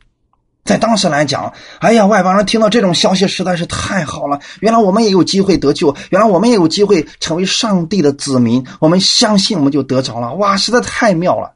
[0.64, 4.38] 在当时来讲，哎呀，外邦人听到这种消息实在是太好了。
[4.60, 8.66] 原来我们也有机会得救，原来我们也有机会成为上帝的子民。
[8.78, 10.34] 我们相信，我们就得着了。
[10.34, 11.54] 哇，实在太妙了！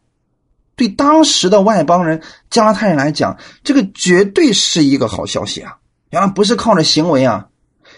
[0.75, 5.77] 对当时的外邦人、加太人来讲，这个绝对是一个好消息啊！
[6.11, 7.47] 原来不是靠着行为啊，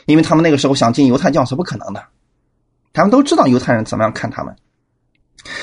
[0.07, 2.05] 因为他们那个时候想进犹太教是不可能的。
[2.93, 4.55] 他们都知道犹太人怎么样看他们。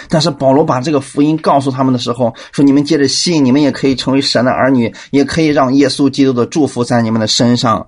[0.09, 7.87] 但是保罗把这个福音告诉他们的时候，说：“你们借着信，你们也可以成为神的儿女，也可以让耶稣基督的祝福在你们的身上，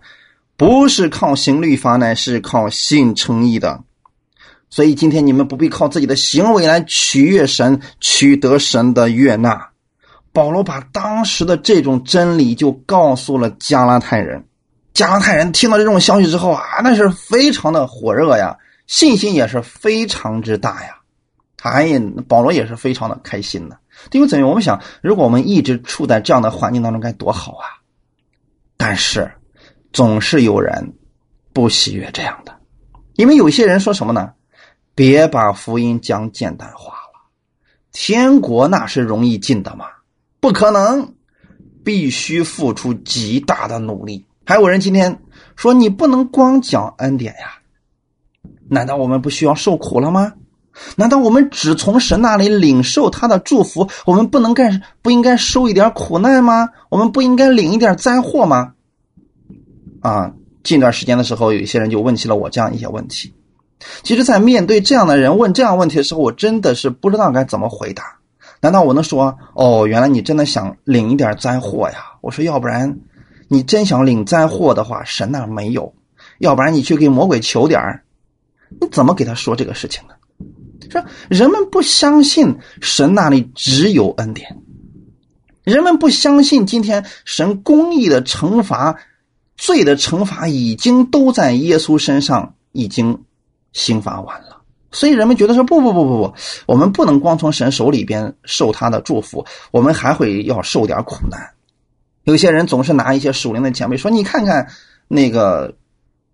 [0.58, 3.84] 不是靠行律法，乃是靠信称义的。
[4.74, 9.70] 所以今天你们不必靠自己的行为来取悦神，取得神的悦纳。”
[10.34, 14.44] 保罗把当时的这种真理就告诉了加拉太人，
[14.92, 18.58] 加拉太人听到这种消息之后啊，那是非常的火热呀，
[18.88, 20.98] 信心也是非常之大呀。
[21.62, 23.78] 哎呀保罗也是非常的开心的，
[24.12, 24.50] 因为怎样？
[24.50, 27.78] 我们想，如果我们一直处在这样的环境当中，该多好啊！
[28.76, 29.32] 但是，
[29.92, 30.94] 总是有人
[31.54, 32.52] 不喜悦这样的，
[33.18, 34.32] 因为有些人说什么呢？
[34.96, 37.30] 别把福音讲简单化了，
[37.92, 39.86] 天国那是容易进的吗？
[40.40, 41.14] 不可能，
[41.84, 44.26] 必须付出极大的努力。
[44.46, 45.22] 还有人今天
[45.56, 47.60] 说，你不能光讲恩典呀？
[48.70, 50.34] 难道我们不需要受苦了吗？
[50.96, 53.90] 难道我们只从神那里领受他的祝福？
[54.06, 56.70] 我们不能干不应该受一点苦难吗？
[56.90, 58.74] 我们不应该领一点灾祸吗？
[60.02, 63.34] 啊，近段时间的时候，有一些人就问起了我这样一些问题。
[64.04, 68.20] 其实，在面对这样的人问这样问题的时候，我真的是不知道该怎么回答。
[68.62, 71.98] 难道我能说哦，原来你真的想领一点灾祸呀？
[72.22, 73.00] 我说，要不然
[73.48, 75.94] 你真想领灾祸的话，神那没有；
[76.40, 78.04] 要不然你去给魔鬼求点儿，
[78.80, 80.14] 你怎么给他说这个事情呢？
[80.90, 84.58] 说人们不相信神那里只有恩典，
[85.64, 88.98] 人们不相信今天神公义的惩罚、
[89.58, 93.24] 罪的惩罚已经都在耶稣身上已经
[93.74, 96.34] 刑罚完了，所以人们觉得说不不不不不，
[96.66, 101.50] 我们不能光从神手里边受他的祝福，我们还会要受点苦难。
[102.24, 104.66] 有些人总是拿一些属灵的前辈说：“你看看
[105.10, 105.76] 那个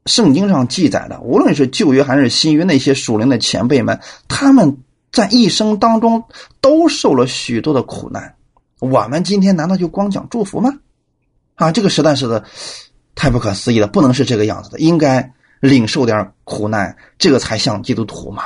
[0.06, 4.78] 圣经上记载的，无论是旧约还是新约，那些属灵的前辈们，他们
[5.12, 6.24] 在一生当中
[6.62, 8.36] 都受了许多的苦难。
[8.80, 10.72] 我们今天难道就光讲祝福吗？
[11.56, 12.44] 啊，这个实在是的
[13.16, 18.44] 太不可思议了，不能是这个样子的，应该领受点苦难，这个才像基督徒嘛。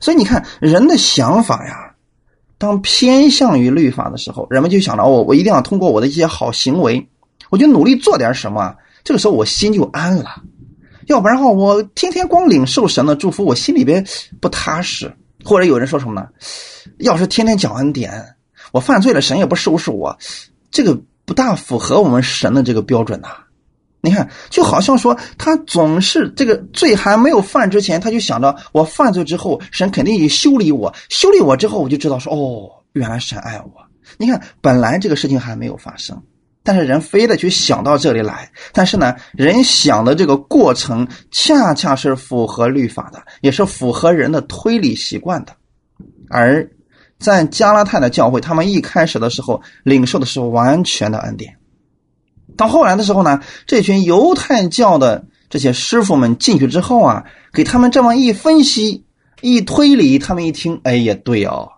[0.00, 1.88] 所以你看人的想法呀。”
[2.58, 7.08] 当偏向于律法的时候，人们就想着哦，我一定要通过我的一些好行为，
[7.50, 8.76] 我就努力做点什么。
[9.02, 10.40] 这个时候我心就安了。
[11.06, 14.06] 要不然的话，我天天光领受神的祝福，我心里边
[14.40, 15.12] 不踏实。
[15.44, 16.28] 或者有人说什么呢？
[16.98, 18.36] 要是天天讲恩典，
[18.70, 20.16] 我犯罪了，神也不收拾我，
[20.70, 23.30] 这个不大符合我们神的这个标准呐。
[24.04, 33.72] 你看，就好像说他总是这个罪还没有犯之前，他就想着我犯罪之后，神肯定修理我，修理我之后，我就知道说哦，原来神爱我。
[34.18, 36.20] 你看，本来这个事情还没有发生，
[36.64, 38.50] 但是人非得去想到这里来。
[38.72, 45.54] 但是呢，人想的这个过程恰恰是符合律法的，也是符合人的推理习惯的。
[46.28, 46.68] 而
[47.20, 51.56] 在加拉太的教会，他们一开始的时候领受的是完全的恩典。
[52.56, 59.04] 到后来的时候呢，这群犹太教的这些师傅们进去之后啊，给他们这么一分析、
[59.40, 61.70] 一推理，他们一听，哎，也对哦。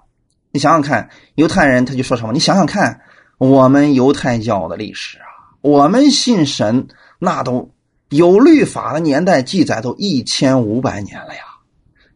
[0.52, 2.32] 你想想看，犹太人他就说什么？
[2.32, 3.00] 你想想看，
[3.38, 5.26] 我们犹太教的历史啊，
[5.60, 6.86] 我们信神
[7.18, 7.70] 那都
[8.08, 11.42] 有律法的年代记载都一千五百年了呀，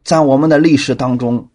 [0.04, 1.48] 在我们的历史当中。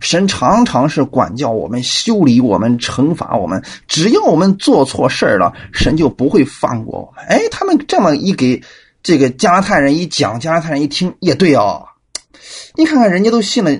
[0.00, 3.62] 神常常是管教我们、修理我们、惩罚我们。
[3.86, 7.24] 只要我们做错事儿了，神就不会放过我们。
[7.26, 8.62] 哎，他们这么一给
[9.02, 11.86] 这个加拉太人一讲，加拉太人一听也对哦。
[12.74, 13.70] 你看看人家都信了，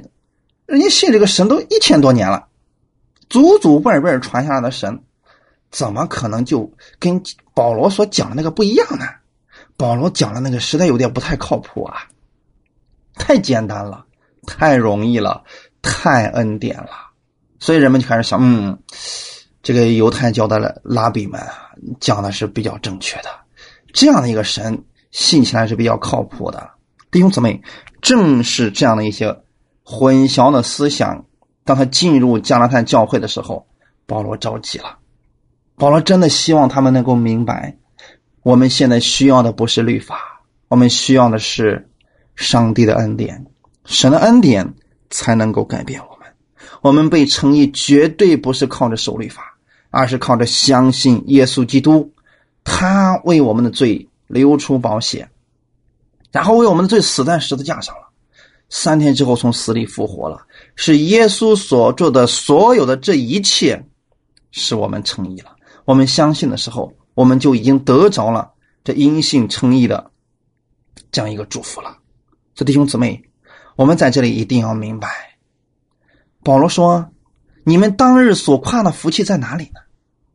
[0.66, 2.46] 人家信这个神都一千多年了，
[3.28, 5.02] 祖祖辈辈传下来的神，
[5.70, 7.22] 怎么可能就跟
[7.54, 9.06] 保罗所讲的那个不一样呢？
[9.76, 12.02] 保罗讲的那个实在有点不太靠谱啊，
[13.14, 14.04] 太简单了，
[14.46, 15.42] 太容易了。
[15.82, 16.90] 太恩典了，
[17.58, 18.78] 所以人们就开始想，嗯，
[19.62, 21.40] 这个犹太教的拉比们
[21.98, 23.28] 讲的是比较正确的，
[23.92, 26.70] 这样的一个神信起来是比较靠谱的。
[27.10, 27.60] 弟兄姊妹，
[28.00, 29.34] 正是这样的一些
[29.82, 31.24] 混淆的思想，
[31.64, 33.66] 当他进入加拉太教会的时候，
[34.06, 34.98] 保罗着急了。
[35.76, 37.76] 保罗真的希望他们能够明白，
[38.42, 41.88] 我们现在需要的不是律法，我们需要的是
[42.36, 43.46] 上帝的恩典，
[43.86, 44.74] 神的恩典。
[45.10, 46.26] 才能够改变我们。
[46.82, 49.58] 我们被称义绝对不是靠着守律法，
[49.90, 52.10] 而是靠着相信耶稣基督，
[52.64, 55.28] 他为我们的罪流出宝血，
[56.32, 58.08] 然后为我们的罪死在十字架上了。
[58.70, 63.84] 三天之后从死里复活了，是耶稣所做的所有的这一切，
[64.52, 65.56] 使我们称义了。
[65.84, 68.52] 我们相信的时候，我们就已经得着了
[68.84, 70.10] 这因信称义的
[71.10, 71.98] 这样一个祝福了。
[72.54, 73.29] 这弟兄姊妹。
[73.80, 75.08] 我们在这里一定要明白，
[76.44, 77.08] 保罗说
[77.64, 79.80] ：“你们当日所夸的福气在哪里呢？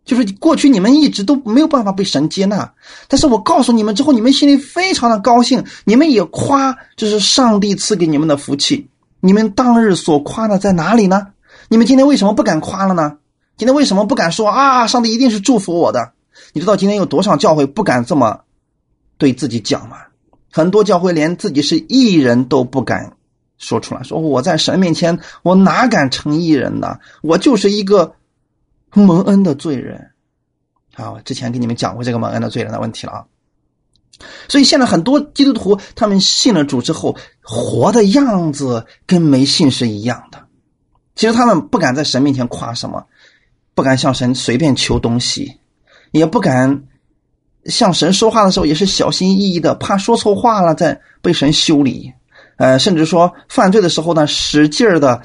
[0.03, 2.73] 就是过去你们一直都没有办法被神接纳，
[3.07, 8.89] 但是我告诉你们之后，你们心里非常的高兴，你们也夸这是上帝赐给你们的福气。
[9.19, 11.27] 你们当日所夸的在哪里呢？
[11.69, 13.19] 你们今天为什么不敢夸了呢？
[13.57, 14.87] 今天为什么不敢说啊？
[14.87, 16.13] 上帝一定是祝福我的？
[16.53, 18.39] 你知道今天有多少教会不敢这么
[19.19, 19.97] 对自己讲吗？
[20.51, 23.13] 很多教会连自己是艺人都不敢。”
[23.57, 26.99] 说出来，说我在神面前，我哪敢成义人呢？
[27.21, 28.15] 我就是一个
[28.93, 30.11] 蒙恩的罪人。
[30.95, 33.25] 啊，我之前给你们讲过这个蒙恩的罪人的问题了啊。
[34.47, 40.45] 所以现在很多基督徒，他们信了主之后，活的样子跟没信是一样的。
[41.15, 43.07] 其实他们不敢在神面前夸什么，
[43.73, 45.59] 不敢向神随便求东西，
[46.11, 46.83] 也不敢
[47.65, 52.13] 向神说话的时候也是小心翼翼的，怕说错话了再被神修理。
[52.57, 55.21] 呃，甚至说犯罪的时候呢，使劲儿的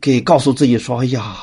[0.00, 1.36] 给告诉自己说：“哎呀，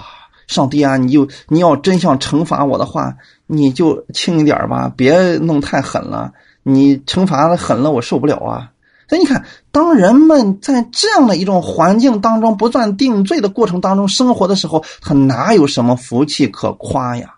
[0.47, 3.15] 上帝啊，你就你要真想惩罚我的话，
[3.47, 6.33] 你就轻一点吧，别弄太狠了。
[6.61, 8.69] 你惩罚的狠了，我受不了啊。”
[9.09, 17.35] 所以你看，当人们在这样的一种环境当中不断定罪的过程当中生活的时候，他哪有什么福气可夸呀？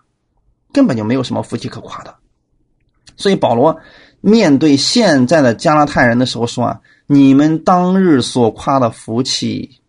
[0.72, 2.14] 根本就没有什么福气可夸的。
[3.16, 3.78] 所以保罗
[4.20, 6.80] 面对现在的加拉太人的时候说啊。
[7.06, 9.80] 你们当日所夸的福气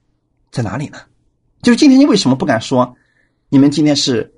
[0.52, 1.00] 在哪里呢？
[1.62, 2.96] 就是今天你为什么不敢说？
[3.50, 4.34] 你们今天是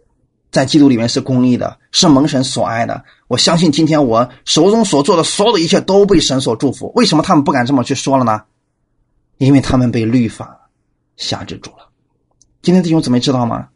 [0.50, 3.04] 在基督里面是公义的，是蒙神所爱的。
[3.28, 6.92] 我相信今天我手中所做的所有的一切都被神所祝福。
[6.96, 8.44] 为什么他们不敢这么去说了呢？
[9.38, 10.70] 因为他们被律法
[11.18, 11.90] 辖制住了。
[12.62, 13.68] 今天弟兄姊妹知道吗？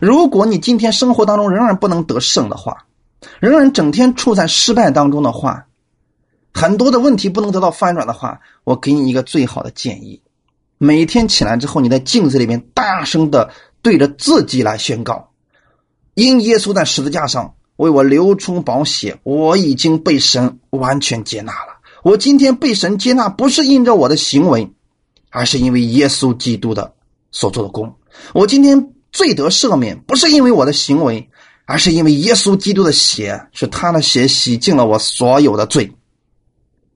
[0.00, 2.86] 如果你今天生活当中仍然不能得胜的话，
[3.38, 5.67] 仍然整天处在失败当中的话，
[6.58, 10.20] 很多的问题不能得到翻转的话，我给你一个最好的建议：
[10.76, 15.30] 每天起来之后，你在镜子里面大声的对着自己来宣告，
[16.14, 21.78] 因耶稣在十字架上为我流出宝血，我已经被神完全接纳了。
[22.02, 24.68] 我今天被神接纳，不是因着我的行为，
[25.30, 26.92] 而是因为耶稣基督的
[27.30, 27.94] 所做的功。
[28.34, 31.30] 我今天罪得赦免，不是因为我的行为，
[31.66, 35.92] 而是因为耶稣基督的血，是他的血洗净了我所有的罪。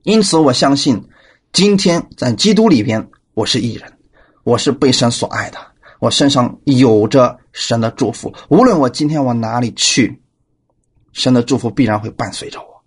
[0.03, 1.07] 因此，我相信，
[1.53, 3.93] 今天在基督里边，我是义人，
[4.43, 5.57] 我是被神所爱的，
[5.99, 8.33] 我身上有着神的祝福。
[8.49, 10.21] 无论我今天往哪里去，
[11.13, 12.83] 神的祝福必然会伴随着我。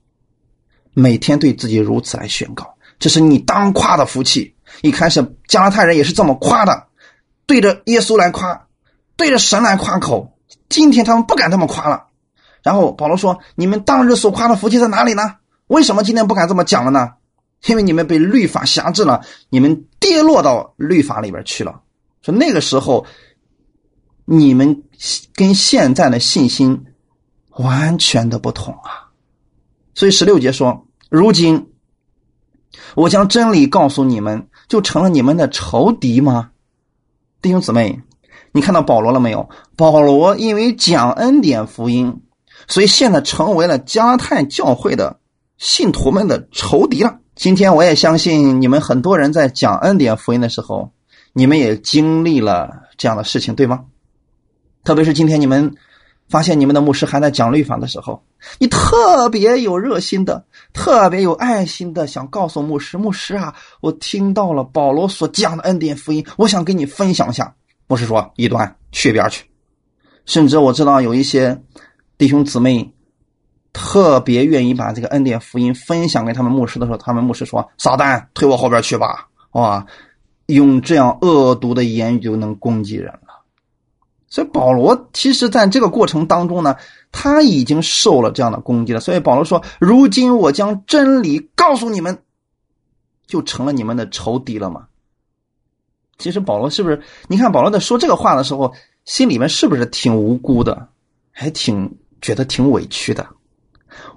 [0.92, 4.54] 每天对自己如此来宣告，这是你当夸的福气。
[4.82, 6.88] 一开始加拉太人也是这么夸的，
[7.46, 8.66] 对着耶稣来夸，
[9.16, 10.36] 对着神来夸口。
[10.68, 12.08] 今天他们不敢这么夸了。
[12.62, 15.36] 然后保罗说：“你们当日所夸的福气在哪里呢？
[15.68, 17.12] 为什么今天不敢这么讲了呢？
[17.66, 21.80] 因为你们被律法辖制了，你们跌落到律法里边去了。
[22.22, 23.06] 说那个时候，
[24.24, 24.82] 你们
[25.34, 26.84] 跟现在的信心
[27.50, 29.10] 完全的不同啊。
[29.94, 31.68] 所以十六节说。”如今，
[32.96, 36.50] 我将真理告诉你们，就成了你们的仇敌吗？
[37.40, 38.02] 弟兄姊妹，
[38.50, 39.48] 你看到保罗了没有？
[39.76, 42.22] 保罗因为讲恩典福音，
[42.66, 45.20] 所以现在成为了加拉太教会的
[45.58, 47.18] 信徒们的仇敌了。
[47.34, 50.92] 今天我也相信你们很多人在讲恩典福音的时候，
[51.32, 53.84] 你们也经历了这样的事情，对吗？
[54.84, 55.74] 特别是今天你们。
[56.28, 58.20] 发现你们的牧师还在讲律法的时候，
[58.58, 67.54] 你特别有热心的、特别有爱心的，想告诉牧师：“牧师啊，我听到了保罗所讲的恩典福音，我想跟你分享一下。”
[67.86, 69.44] 牧师说：“一端去边去。”
[70.26, 71.62] 甚至我知道有一些
[72.18, 72.92] 弟兄姊妹
[73.78, 79.86] 特别愿意把这个恩典福音分享给他们牧师的时候，他们牧师说：“撒旦，退我后边去吧！”哇，
[80.46, 83.42] 用这样恶毒的言语就能攻击人了。
[84.28, 86.76] 所以保罗其实在这个过程当中呢，
[87.12, 89.00] 他已经受了这样的攻击了。
[89.00, 92.18] 所以保罗说：“如今我将真理告诉你们，
[93.26, 94.86] 就成了你们的仇敌了吗？”
[96.16, 97.02] 其实保罗是不是？
[97.28, 98.72] 你看保罗在说这个话的时候，
[99.04, 100.88] 心里面是不是挺无辜的，
[101.30, 103.26] 还挺觉得挺委屈的？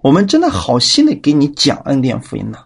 [0.01, 2.59] 我们真的好心的给你讲恩典福音呢，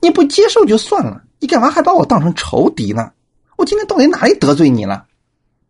[0.00, 3.10] 你不接受就算了，你干嘛还把我当成仇敌呢？
[3.56, 5.04] 我今天到底哪里得罪你了？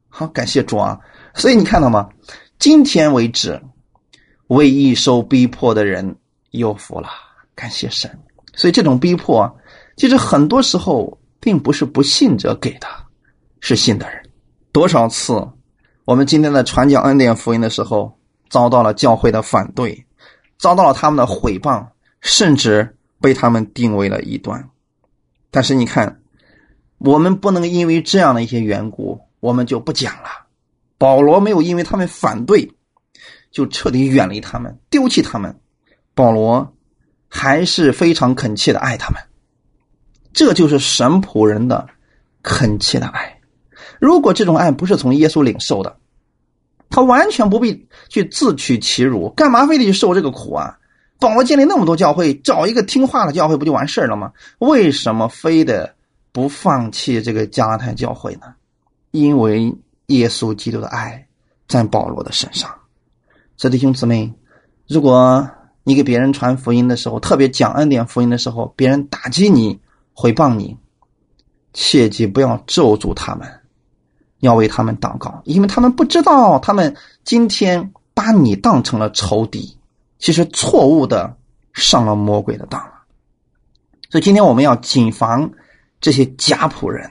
[0.09, 0.99] 好，感谢主啊！
[1.35, 2.09] 所以你看到吗？
[2.59, 3.61] 今天为止，
[4.49, 6.17] 为易受逼迫的人
[6.51, 7.09] 有福了，
[7.55, 8.11] 感谢神。
[8.55, 9.51] 所以这种逼迫，
[9.97, 12.87] 其实很多时候并不是不信者给的，
[13.61, 14.23] 是信的人。
[14.73, 15.47] 多少次，
[16.05, 18.19] 我们今天在传讲恩典福音的时候，
[18.51, 20.07] 遭到了教会的反对，
[20.59, 21.87] 遭到了他们的毁谤，
[22.21, 24.69] 甚至被他们定为了异端。
[25.51, 26.21] 但是你看，
[26.99, 29.21] 我们不能因为这样的一些缘故。
[29.41, 30.49] 我们就不讲了。
[30.99, 32.73] 保罗没有因为他们反对，
[33.53, 35.61] 就彻底远离他们，丢弃他们。
[36.13, 36.75] 保罗
[37.29, 39.23] 还是非常恳切的爱他们。
[40.33, 41.89] 这就是神仆人的
[42.43, 43.41] 恳切的爱。
[44.01, 46.01] 如果这种爱不是从耶稣领受的，
[46.91, 50.79] 他完全不必去自取其辱，干嘛非得去受这个苦啊？
[51.21, 54.33] 保罗建立那么多教会，找一个听话的教会不就完事了吗？
[54.59, 55.95] 为什么非得
[56.33, 58.55] 不放弃这个加拉太教会呢？
[59.11, 59.75] 因为
[60.07, 61.27] 耶稣基督的爱
[61.67, 62.73] 在保罗的身上，
[63.57, 64.33] 这弟兄姊妹，
[64.87, 65.51] 如果
[65.83, 69.81] 你给别人传福音的时候，特别讲恩典福音的时候，别人打击你、
[70.13, 70.77] 毁谤你，
[71.73, 73.58] 切记不要咒诅他们，
[74.41, 79.77] 要为他们祷告，因为他们不知道，他们今天把你当成了仇敌，
[80.19, 81.37] 其实错误的
[81.73, 82.93] 上了魔鬼的当了。
[84.11, 85.51] 所以今天我们要谨防
[86.01, 87.11] 这些假仆人，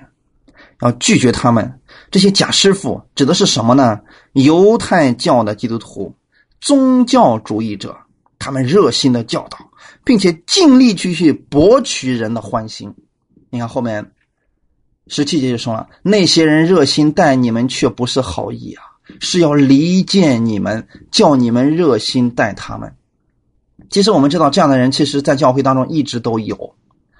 [0.81, 1.79] 要拒绝他们。
[2.09, 3.99] 这些假师傅指的是什么呢？
[4.33, 6.15] 犹太教的基督徒、
[6.61, 7.95] 宗教主义者，
[8.39, 9.57] 他们热心的教导，
[10.05, 12.93] 并且尽力去去博取人的欢心。
[13.49, 14.11] 你看后面
[15.07, 18.83] 十七节就说了：那些人热心待你们，却不是好意啊，
[19.19, 22.93] 是要离间你们，叫你们热心待他们。
[23.89, 26.73] 其实我们知道，这样的人其实，在教会当中一直都有。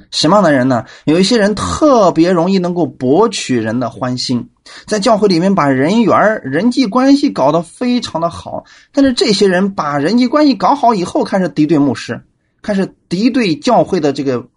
[0.09, 0.85] 什么样的人呢？
[1.05, 4.49] 有一些人特别容易能够博取人的欢心，
[4.85, 8.63] 在教会里面把人缘、人际关系搞得非常的好。
[8.93, 12.21] 但是这些人把人际关系搞好以后，开始敌对牧师，
[12.61, 14.47] 开始敌对教会的这个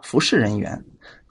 [0.00, 0.84] 服侍人员，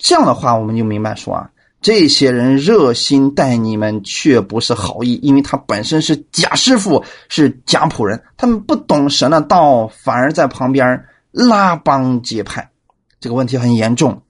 [0.03, 1.49] 这样的话，我们就明白说啊，
[1.81, 12.69] 这些人热心待你们，却不是好意，因为他本身是假师傅，是假仆人，他们不懂神的道，反而在旁边拉帮结派，
[13.21, 14.21] 这个问题很严重。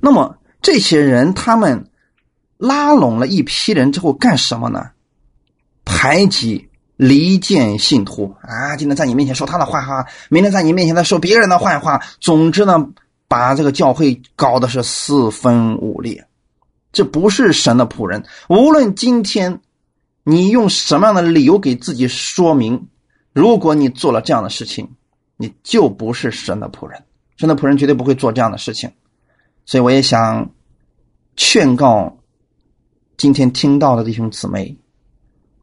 [0.00, 1.86] 那么这些人，他们
[2.58, 4.90] 拉拢了一批人之后干什么呢？
[5.86, 8.76] 排挤、离间信徒啊！
[8.76, 12.86] 今天在你面前说他的坏话，明天在你面前再说别人的坏话，总之呢。
[13.32, 16.26] 把这个教会搞的是四分五裂，
[16.92, 18.22] 这不是神的仆人。
[18.50, 19.62] 无论今天
[20.22, 22.88] 你用什么样的理由给自己说明，
[23.32, 24.90] 如果你做了这样的事情，
[25.38, 27.04] 你就不是神的仆人。
[27.38, 28.92] 神的仆人绝对不会做这样的事情。
[29.64, 30.50] 所以我也想
[31.34, 32.18] 劝告
[33.16, 34.76] 今天听到的弟兄姊妹：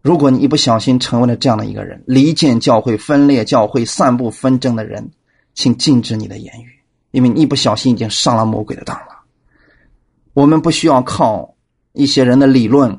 [0.02, 5.12] 如果你一不小心成为了这样的一个人，离间教会、分裂教会、散布纷争的人，
[5.54, 6.79] 请禁止你的言语。
[7.12, 9.20] 因为你一不小心已经上了魔鬼的当了。
[10.34, 11.56] 我们不需要靠
[11.94, 12.98] 一些人的理论、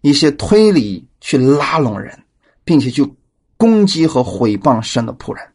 [0.00, 2.24] 一些推理去拉拢人，
[2.64, 3.14] 并且去
[3.56, 5.46] 攻击和毁谤神的仆人，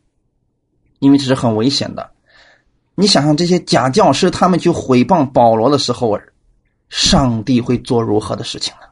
[0.99, 2.11] 因为这是很危险的。
[2.95, 6.19] 你想想这些假教师，他们去毁谤保罗的时候，
[6.89, 8.87] 上帝会做如何的事情呢？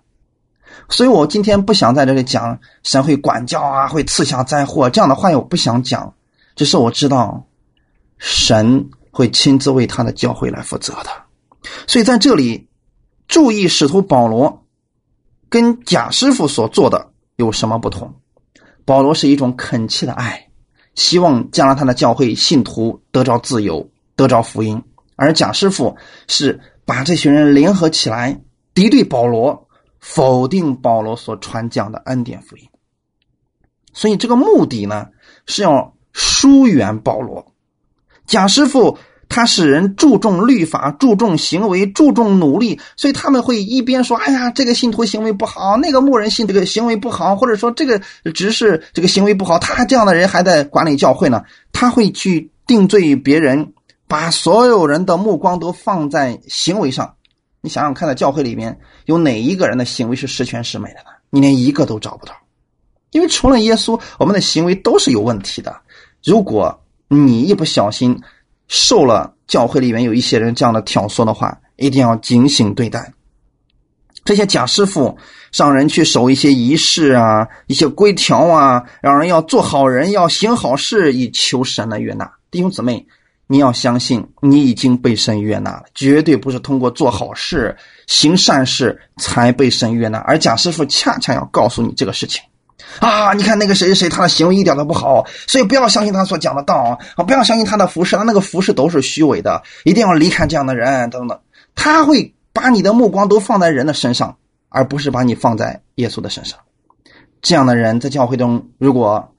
[0.90, 6.14] 所以我今天不想在这里讲神会管教啊，会赐下灾祸这样的话，我不想讲。
[6.56, 7.46] 只是我知道。
[8.28, 11.12] 神会亲自为他的教会来负责的，
[11.86, 12.68] 所以在这里
[13.28, 14.66] 注意使徒保罗
[15.48, 18.12] 跟贾师傅所做的有什么不同？
[18.84, 20.50] 保罗是一种恳切的爱，
[20.96, 24.80] 希望加拉他的教会信徒得着自由，得着福音；
[25.16, 25.96] 而贾师傅
[26.28, 28.42] 是把这群人联合起来
[28.74, 29.68] 敌对保罗，
[30.00, 32.68] 否定保罗所传讲的恩典福音。
[33.94, 35.10] 所以这个目的呢，
[35.46, 37.54] 是要疏远保罗。
[38.28, 38.98] 贾师傅
[39.28, 48.00] 他使人注重律法，注重行为，注重努力，所以他们会一边说：“哎呀，这个信徒行为不好，那个牧人信这个行为不好，或者说这个
[48.34, 53.74] 执事这个行为不好，他这样的人还在管理教会呢。”他会去定罪别人，
[54.08, 57.16] 把所有人的目光都放在行为上。
[57.62, 61.10] 你想想看，在教会里面有哪一个人的行为是十全十美的呢？
[61.32, 62.34] 你连一个都找不到，
[63.12, 65.76] 因为除了耶稣，我们的行为都是有问题的。
[66.24, 68.20] 如果你一不小心
[68.68, 73.14] 受了教会里面有一些人这样的挑唆的话，一定要警醒对待。
[74.24, 75.16] 这些假师傅
[75.54, 82.32] 让人去守一些仪式啊，一些规条啊，让人要做好人，要行好事，以求神的悦纳。
[82.50, 83.06] 弟兄姊妹，
[83.46, 87.78] 你要相信，你已经被神悦纳了，绝对不是通过做好事、
[88.08, 90.18] 行善事才被神悦纳。
[90.20, 92.42] 而假师傅恰恰要告诉你这个事情。
[93.00, 93.34] 啊！
[93.34, 97.24] 你看那个谁谁谁，他的行为一点都不好，所以不要相信他所讲的道啊！
[97.24, 101.40] 不要相信他的服饰，他那个服饰都是虚伪的，一定要离开这样的人等等。
[101.76, 104.38] 他会把你的目光都放在人的身上，
[104.70, 106.60] 而不是把你放在耶稣的身上。
[107.42, 109.36] 这样的人在教会中，如果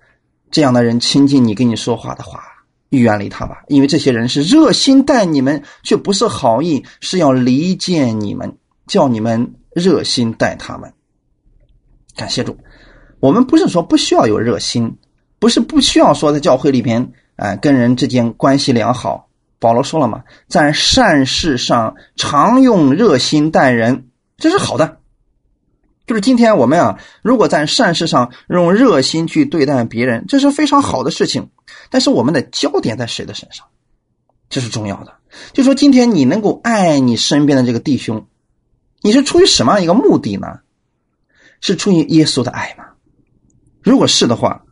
[0.51, 2.43] 这样的人亲近你跟你说话的话，
[2.91, 10.93] 远离他吧，因为这些人是热心待你们，却不是好意，是要离间你们，叫你们热心待他们。
[12.15, 12.57] 感谢主。
[13.27, 14.99] 我们不是说不需要有热心，
[15.41, 19.29] 不是不需要说在教会里边，哎，跟人之间关系良好。
[19.59, 24.07] 保罗说了嘛，在善事上常用热心待人，
[24.37, 24.99] 这是好的。
[26.07, 31.51] 就是今天我们啊，如果在善事上用热心去对待别人，这是非常好的事情。
[31.91, 33.67] 但是我们的焦点在谁的身上，
[34.49, 35.15] 这是重要的。
[35.53, 38.29] 就说今天你能够爱你身边的这个弟兄，
[39.01, 40.61] 你是出于什么样一个目的呢？
[41.61, 42.85] 是出于耶稣的爱吗？
[43.87, 44.65] 如果是的话，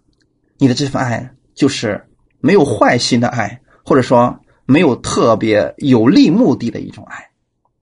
[0.59, 2.05] 你的这份爱就是
[2.41, 7.31] 没有坏心的爱，或者说没有特别有利目的的一种爱。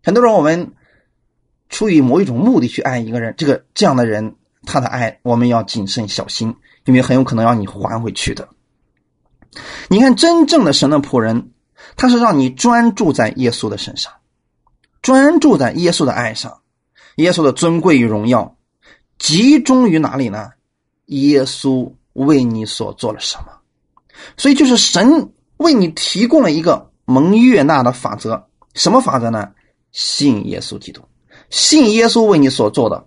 [0.04, 0.74] 很多人我们
[1.70, 6.54] 出于某一种目的去爱一个人，这个这样的人他的爱我们要谨慎小心，
[6.84, 8.46] 因为很有可能让你还回去的。
[9.88, 11.52] 你看，真正的神的仆人，
[11.96, 14.12] 他是让你专注在耶稣的身上，
[15.00, 16.60] 专注在耶稣的爱上，
[17.16, 18.54] 耶稣的尊贵与荣耀
[19.16, 20.50] 集中于哪里呢？
[21.06, 23.46] 耶稣为你所做了什么？
[24.36, 28.46] 所以就是神为你提供了一个蒙悦纳的法则。
[28.74, 29.50] 什么法则呢？
[29.90, 31.02] 信耶稣基督，
[31.50, 33.06] 信耶稣为你所做的。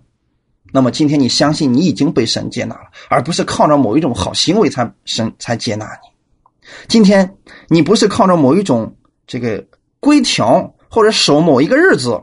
[0.72, 6.68] 那么今天你相信你已经被神接纳了，而不是靠着某一种好行为才神才接纳你。
[6.88, 7.36] 今天
[7.68, 9.66] 你不是靠着某一种这个
[10.00, 12.20] 规条或者守某一个日子，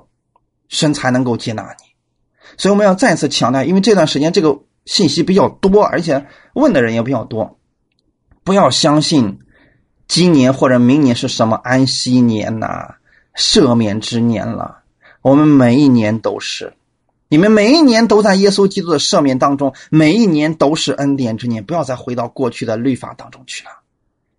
[0.67, 1.85] 神才能够接纳你。
[2.57, 4.59] 所以我们要再次强调，因为这段时间这个。
[4.85, 7.57] 信息比较多，而且问的人也比较多。
[8.43, 9.39] 不要相信
[10.07, 12.95] 今年或者明年是什么安息年呐，
[13.35, 14.79] 赦免之年了。
[15.21, 16.73] 我们每一年都是，
[17.29, 21.63] 你们每一年都在耶稣基督的赦免当中，每一年都是恩典之年。
[21.63, 23.71] 不要再回到过去的律法当中去了。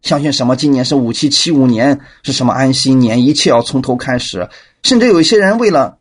[0.03, 0.55] 相信什么？
[0.55, 3.25] 今年是五七七五年，是什么安息年？
[3.25, 4.47] 一切要从头开始。
[4.83, 5.97] 甚至有一些人为了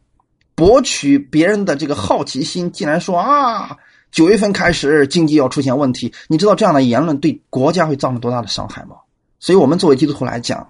[0.56, 3.78] 博取别人的这个好奇心，竟然说啊，
[4.14, 6.14] 九月份开始经济要出现问题。
[6.28, 8.96] 你知道这样的言论对国家会造成多大的伤害吗？
[9.40, 10.70] 所以，我们作为基督徒来讲，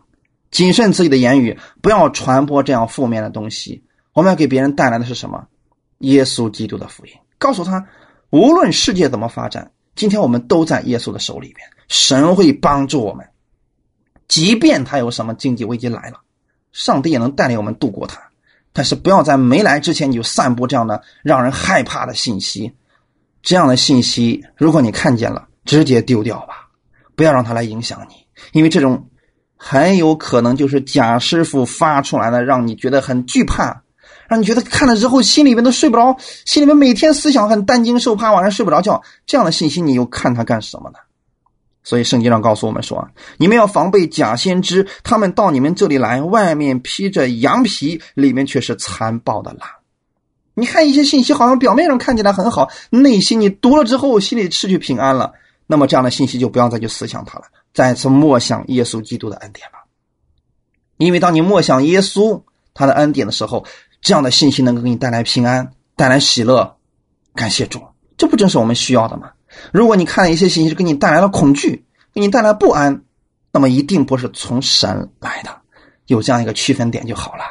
[0.50, 3.84] 谨慎自己的言语，不要传播这样负面的东西。
[4.14, 5.46] 我们要给别人带来的是什么？
[6.00, 7.86] 耶稣基督的福音，告诉他，
[8.30, 11.68] 无论世界怎么发展，今天我们都在耶稣的手里边。
[11.90, 13.28] 神会帮助我们，
[14.30, 16.22] 即便他有什么经济危机来了，
[16.72, 18.22] 上帝也能带领我们度过它。
[18.72, 22.74] 但是不要在没来之前你就散布这样的让人害怕的信息，
[23.44, 26.70] 这样的信息如果你看见了，直接丢掉吧，
[27.16, 28.16] 不要让它来影响你，
[28.54, 29.10] 因为这种
[29.56, 33.84] 很有可能就是贾师傅发出来的，让你觉得很惧怕，
[34.28, 39.04] 让你觉得看了之后心里面都睡不着，心里面每天思想很担惊受怕，晚上睡不着觉。
[39.26, 40.98] 这样的信息你又看它干什么呢？
[41.84, 49.68] 所以圣经上告诉我们说：“你们要防备假先知，他们到你们这里来，外面披着羊皮，里面却是残暴的狼。”
[50.56, 55.34] 你看一些信息，好像表面上看起来很好，内心你读了之后，心里失去平安了。
[55.66, 59.80] 那么这样的信息就不要再去思想它了，再次默想耶稣基督的恩典吧。
[60.98, 62.42] 因为当你默想耶稣
[62.74, 63.66] 他的恩典的时候，
[64.02, 66.76] 这样的信息能够给你带来平安，带来喜乐。
[67.34, 67.82] 感谢主，
[68.16, 69.32] 这不正是我们需要的吗？
[69.72, 73.04] 如果你看一些信息是给你带来了恐惧，给你带来不安，
[73.52, 75.50] 那么一定不是从神来的。
[76.08, 77.44] 有这样一个区分点就好了。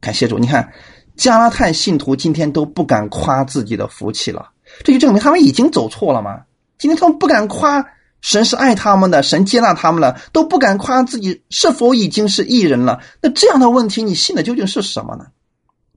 [0.00, 0.72] 感谢主，你看
[1.18, 4.48] 加拉太信徒今天都不敢夸自己的福气了，
[4.82, 6.44] 这就证明他们已经走错了吗？
[6.78, 7.84] 今天他们不敢夸
[8.22, 13.00] 神是爱他们的，神接纳他们了，都不敢夸自己是否已经是艺人了。
[13.20, 15.26] 那这样的问题，你信的究竟是什么呢？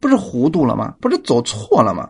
[0.02, 0.96] 不是糊涂了吗？
[1.00, 2.10] 不是走错了吗？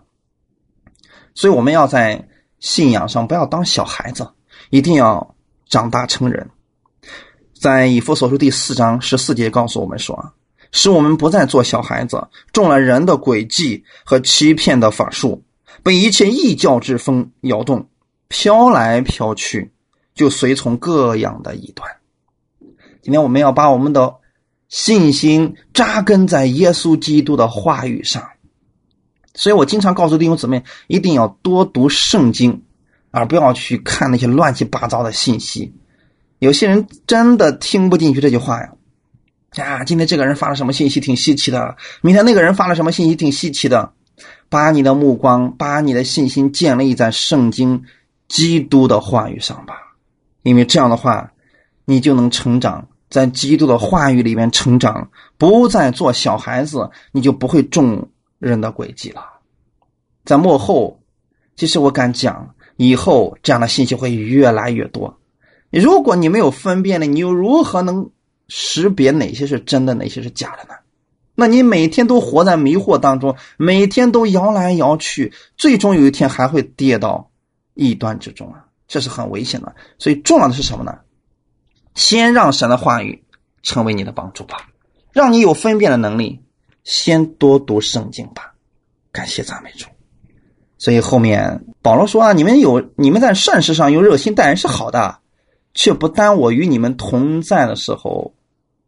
[1.35, 2.27] 所以我们要在。
[2.61, 4.29] 信仰上不要当小孩子，
[4.69, 5.33] 一定要
[5.67, 6.51] 长大成人。
[7.59, 10.33] 在以弗所书第四章十四节告诉我们说
[10.71, 15.43] ：“使我们不再做小孩子，中了人的诡计和欺骗的法术，
[15.83, 17.87] 被一切异教之风摇动，
[18.27, 19.71] 飘来飘去，
[20.15, 21.89] 就随从各样的异端。”
[23.03, 24.15] 今天我们要把我们的
[24.69, 28.29] 信心扎根在耶稣基督的话语上。
[29.33, 32.63] 所以我经常告诉弟兄姊妹，一定要多读圣经，
[33.11, 35.73] 而不要去看那些乱七八糟的信息。
[36.39, 38.73] 有些人真的听不进去这句话呀！
[39.57, 43.93] 呀，今天这个人发了什么信息挺稀奇的，明天那个人发了什么信息挺稀奇的。
[44.49, 47.83] 把你的目光，把你的信心建立在圣经、
[48.27, 49.75] 基督的话语上吧，
[50.43, 51.31] 因为这样的话，
[51.85, 58.09] 你就能成长在基督的话语里面成长，不再做小孩子，你就不会中。
[58.39, 59.23] 人的轨迹了，
[60.25, 60.99] 在幕后，
[61.55, 65.19] 其实我敢讲，以后这样的信息会越来越多。
[65.69, 68.09] 如果你没有分辨力，你又如何能
[68.53, 70.75] 识别哪些是真的，哪些是假的呢？
[71.35, 77.31] 那你每天都活在迷惑当中，每天都摇来摇去，最终有一天还会跌到
[77.75, 78.65] 异端之中啊！
[78.89, 79.73] 这是很危险的。
[79.97, 80.99] 所以重要的是什么呢？
[81.95, 83.23] 先让神的话语
[83.63, 84.67] 成为你的帮助吧，
[85.13, 86.37] 让你有分辨的能力。
[86.83, 88.53] 先多读圣经吧，
[89.13, 89.85] 感谢赞美主。
[90.77, 95.19] 所以后面保罗说啊，你们有你们在善事上用热心待人是好的，
[95.73, 98.33] 却不耽我与你们同在的时候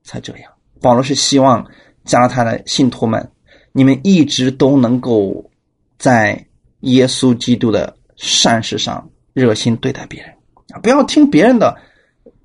[0.04, 0.51] 才这样。
[0.82, 1.66] 保罗是希望
[2.06, 3.32] 加拉太的信徒们，
[3.72, 5.49] 你们一直都能够
[5.97, 6.45] 在
[6.82, 10.30] 耶稣基督的善事上热心对待别人
[10.74, 11.78] 啊，不要听别人的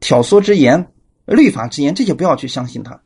[0.01, 0.87] 挑唆之言、
[1.27, 3.01] 律法之言，这些不要去相信他。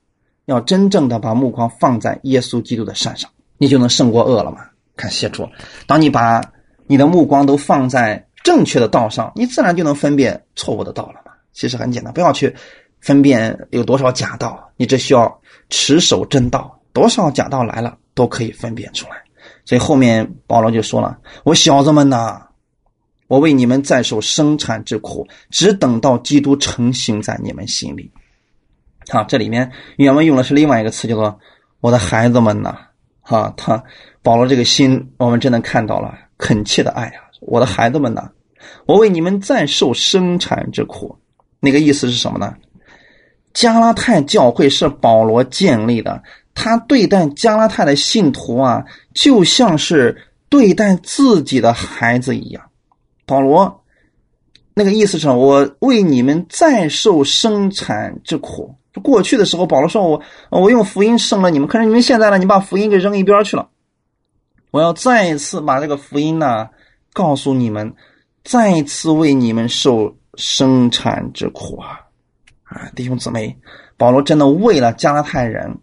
[0.46, 4.66] 要真正的把目光放在耶稣基督的善上，你就能胜过恶了嘛？
[4.96, 5.48] 看谢主，
[5.86, 6.42] 当你把
[6.86, 11.32] 你的目光都放在正确的道上，你自然就能分辨错误的道了嘛。
[11.52, 12.54] 其实很简单，不要去
[13.02, 19.16] 分辨有多少假道，你只需要持守真道，多少假道来了都可以分辨出来。
[19.64, 22.40] 所以后面保罗就说了：“我小子们呐，
[23.26, 28.10] 我为你们在受生产之苦，只等到基督成型在你们心里。”
[29.10, 31.38] 啊，这里面原文用的是另外一个词，叫做
[31.80, 32.78] “我的孩子们呐”。
[33.20, 33.82] 哈，他
[34.22, 37.22] 保罗这个心，我们真的看到了恳切的爱啊！
[37.40, 38.30] 我的孩子们呐，
[38.86, 41.16] 我为你们再受生产之苦。
[41.60, 42.56] 那个意思是什么呢？
[43.54, 46.22] 加拉太教会是保罗建立的，
[46.54, 48.84] 他对待加拉太的信徒啊，
[49.14, 50.16] 就像是
[50.48, 52.62] 对待自己的孩子一样。
[53.26, 53.82] 保罗
[54.74, 58.74] 那个意思是，我为你们再受生产之苦。
[59.02, 63.68] 过去的时候，保罗说我我用福音生了你们，可是你们现在呢，你把福音给扔一边去了。
[64.70, 66.68] 我要再一次把这个福音呢
[67.14, 67.94] 告诉你们，
[68.44, 72.00] 再一次为你们受生产之苦啊！
[72.72, 73.56] 啊，弟兄姊妹，
[73.96, 75.78] 保罗真的为了加拉太人，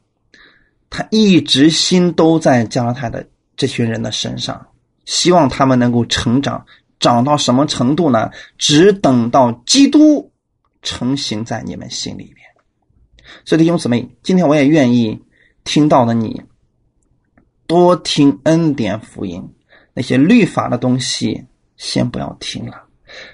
[0.90, 4.68] 他一直心都在加拉太的这群人的身上，
[5.06, 6.66] 希望他们能够成长。
[7.00, 8.30] 长到什么程度呢？
[8.58, 10.34] 只等到基督
[10.82, 12.46] 成型在你们心里面。
[13.46, 15.18] 所以弟兄姊妹，今天我也愿意
[15.64, 16.44] 听到的你
[17.68, 19.42] 多听恩典福音，
[19.94, 21.46] 那些律法的东西
[21.78, 22.89] 先不要听了。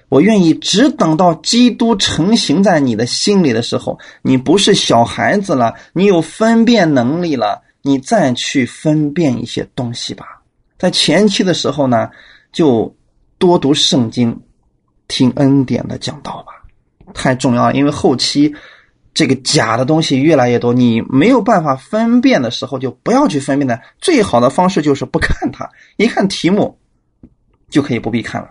[0.10, 10.42] 我愿意只等到基督成型在你的心里的时候，你不是小孩子了，你有分辨能力了，你再去分辨一些东西吧。
[10.78, 12.10] 在前期的时候呢，
[12.52, 12.96] 就。
[13.38, 14.42] 多读圣经，
[15.10, 16.54] 听恩典的讲道吧，
[17.14, 17.74] 太重要了。
[17.74, 18.56] 因为后期
[19.14, 23.80] 这个假的东西越来越多，你没有办法分辨的时候，就不要去分辨的。
[24.00, 26.80] 最好的方式就是不看它，一看题目
[27.70, 28.50] 就可以不必看了。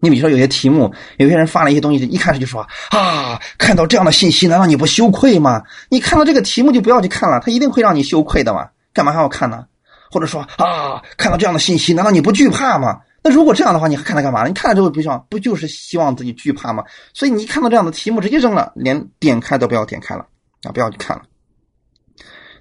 [0.00, 5.62] 你比如说有些题目，有些人发了一些东西，一开始就说啊，看到这样的信息，难道你不羞愧吗？
[5.88, 8.68] 你看到这个题目就不要去看了，他一定会让你羞愧的嘛。
[8.92, 9.66] 干嘛还要看呢？
[10.10, 13.00] 或者说啊，看到这样的信息，难道你不惧怕吗？
[13.22, 14.48] 那如果这样的话，你还看它干嘛呢？
[14.48, 16.84] 你看了之后不想不就是希望自己惧怕吗？
[17.12, 20.26] 所以你一看到这样的题目，直接扔了，连点开都不要点开了
[20.62, 20.70] 啊！
[20.72, 21.24] 不要去看了。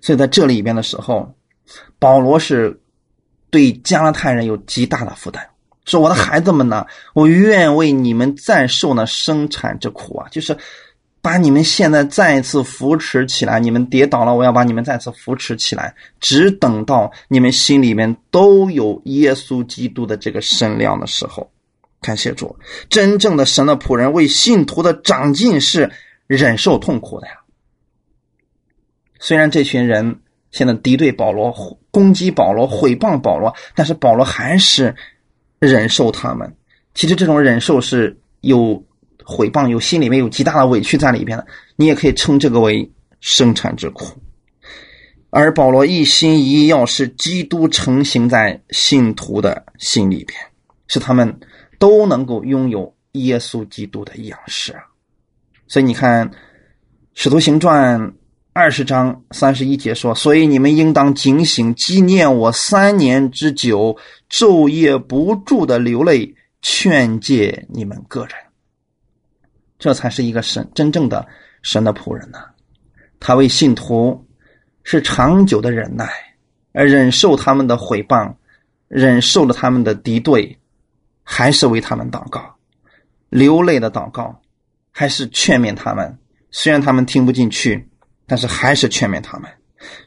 [0.02, 1.36] 所以在这里边的时候，
[2.00, 2.82] 保罗是
[3.50, 5.48] 对加拉太人有极大的负担，
[5.86, 10.58] 说：“我的孩子们呢，我愿为你们再受呢生产之苦啊！”就是。
[11.22, 15.96] 把你们现在再次扶持起来，你们跌倒了，我要把你们再次扶持起来。
[16.20, 21.50] 只等到你们心里面都有耶稣基督的这个身量的时候，
[22.00, 22.56] 感谢主，
[22.92, 25.90] 真正的神的仆人为信徒的长进是
[26.28, 27.34] 忍受痛苦的呀。
[29.18, 30.20] 虽然这群人
[30.52, 31.52] 现在敌对保罗、
[31.90, 34.96] 攻击保罗、毁谤保罗，但是保罗还是
[35.60, 36.56] 忍受他们。
[36.93, 38.84] 其实这种忍受是有。
[39.28, 41.47] 毁谤有心里面有极大的委屈在里边的，
[41.78, 42.88] 你也可以称这个为
[43.22, 44.22] 生产之苦。
[45.32, 50.39] 而保罗一心一意要使基督成型在信徒的心里边，
[50.88, 51.39] 使他们
[51.80, 54.84] 都能够拥有耶稣基督的样式啊。
[55.68, 56.30] 所以你看，
[57.16, 57.99] 《使徒行传》
[58.58, 63.97] 二十章三十一节说：“所以你们应当警醒，纪念我三年之久，
[64.30, 68.32] 昼夜不住的流泪，劝诫你们个人。”
[69.78, 71.28] 这才是一个神真正的
[71.64, 72.39] 神的仆人呢，
[73.20, 74.26] 他为信徒
[74.84, 76.10] 是长久的忍耐，
[76.72, 78.34] 而忍受他们的毁谤，
[78.88, 80.58] 忍受了他们的敌对，
[81.24, 82.56] 还是为他们祷告，
[83.28, 84.39] 流泪的祷告，
[84.91, 86.18] 还是劝勉他们。
[86.51, 87.89] 虽然他们听不进去，
[88.26, 89.49] 但是还是劝勉他们。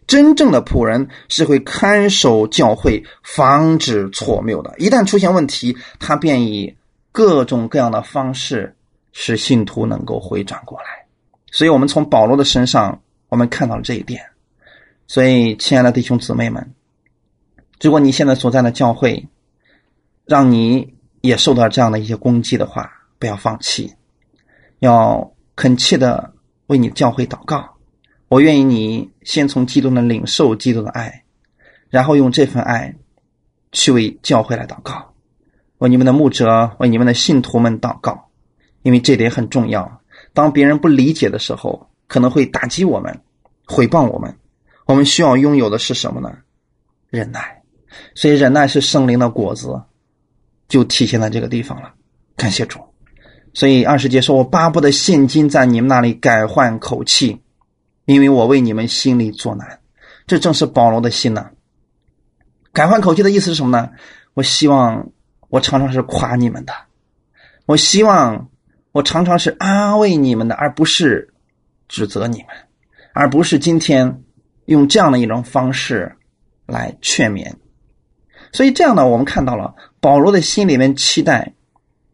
[0.06, 4.74] 真正的仆人是会看守教会，防止错谬的。
[4.78, 6.76] 一旦出现问题，他便以
[7.12, 8.74] 各种各样的方式。
[9.20, 11.06] 使信徒能够回转过来，
[11.50, 13.00] 所以我们从保罗的身上，
[13.30, 14.22] 我们看到了这一点。
[15.08, 16.72] 所以，亲爱的弟兄姊妹们，
[17.80, 19.26] 如果你现在所在的教会，
[20.24, 23.92] 让你也受到这样的一些攻击的话，不要放弃，
[24.78, 26.32] 要恳切的
[26.66, 27.78] 为你教会祷告。
[28.29, 31.24] 我愿意你先从基督的领受基督的爱，
[31.91, 32.95] 然后用这份爱
[33.72, 35.14] 去为教会来祷告，
[35.79, 38.26] 为你们的牧者，为你们的信徒们祷告。
[38.83, 40.01] 因为这点很重要，
[40.33, 43.20] 当别人不理解的时候，可能会打击我们、
[43.66, 44.37] 毁谤我们。
[44.87, 46.39] 我们需要拥有的是什么呢？
[47.11, 47.62] 忍耐。
[48.14, 49.83] 所以，忍耐是圣灵的果子，
[50.68, 51.93] 就体现在这个地方了。
[52.37, 52.79] 感谢主。
[53.53, 57.41] 所以二十节说：“我巴不得现今在你们那里改换口气，
[58.09, 59.78] 因为我为你们心里作难。”
[60.26, 61.50] 这正是保罗的心呐。
[62.72, 63.90] 改换口气的意思是什么呢？
[64.34, 65.11] 我希望
[65.48, 66.72] 我常常是夸你们的，
[67.66, 68.48] 我希望。
[68.90, 71.32] 我常常是安慰你们的，而不是
[71.88, 72.46] 指责你们，
[73.12, 74.24] 而不是今天
[74.64, 76.16] 用这样的一种方式
[76.66, 77.52] 来劝勉。
[78.50, 81.52] 所以这样呢，我们看到了保罗的心里面期待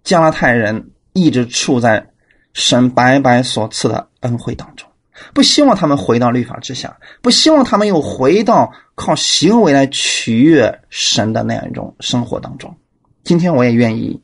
[0.02, 2.10] 加拉太人一直处在
[2.52, 4.90] 神白白所赐的恩惠当中，
[5.32, 12.76] 不希望他们回到律法之下，不希望他们又回到靠行为来取悦神的那样一种生活当中。
[13.22, 14.20] 今天我也愿意，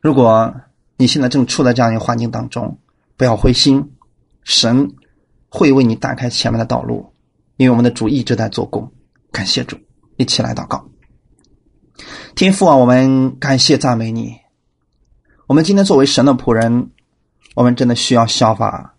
[0.00, 0.54] 如果。
[0.96, 2.78] 你现在正处在这样一个环境当中，
[3.16, 3.92] 不要灰心，
[4.44, 4.92] 神
[5.48, 7.10] 会为你打开前面的道路，
[7.56, 8.92] 因为我们的主一直在做工。
[9.32, 9.78] 感谢主，
[10.18, 10.84] 一起来祷告。
[12.34, 14.36] 天父啊，我们感谢赞美你，
[15.46, 16.90] 我们今天作为神的仆人，
[17.54, 18.94] 我们真的需要效法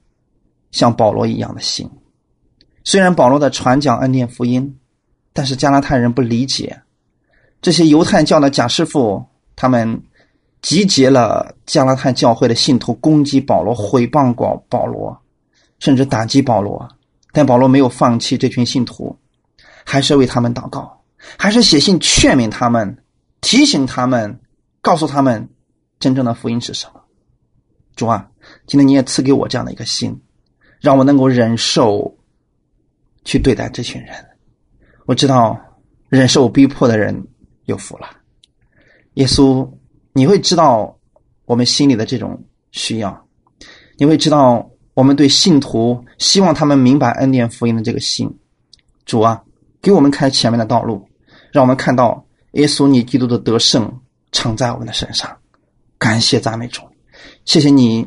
[0.72, 1.90] 像保罗一样的心。
[2.84, 4.80] 虽然保罗的传讲恩典福音，
[5.34, 6.82] 但是加拉太人不理解。
[7.62, 9.24] 这些犹太教的假师傅，
[9.56, 10.02] 他们
[10.62, 15.16] 集结了加拉太教会的信徒，攻击保罗，毁谤保保罗，
[15.78, 16.90] 甚至打击保罗。
[17.32, 19.16] 但保罗没有放弃这群信徒，
[19.86, 21.02] 还是为他们祷告，
[21.38, 22.98] 还是写信劝勉他们，
[23.42, 24.40] 提醒他们，
[24.82, 25.48] 告诉他们
[26.00, 27.02] 真正的福音是什么。
[27.96, 28.28] 主啊，
[28.66, 30.20] 今天你也赐给我这样的一个心，
[30.82, 32.18] 让我能够忍受
[33.24, 34.14] 去对待这群人。
[35.06, 35.58] 我知道
[36.10, 37.26] 忍受逼迫的人。
[37.66, 38.08] 有福了，
[39.14, 39.70] 耶稣，
[40.14, 40.98] 你会知道
[41.46, 43.28] 我们心里的这种需要，
[43.98, 48.40] 你会知道我们对信徒希望他们明白恩典福音的这个心。
[49.06, 49.44] 主啊，
[49.80, 51.08] 给我们开前面的道路，
[51.52, 54.02] 让我们看到耶稣你基督的得胜
[54.32, 55.38] 常在我们的身上。
[56.00, 56.82] 感谢赞美主，
[57.46, 58.06] 谢谢你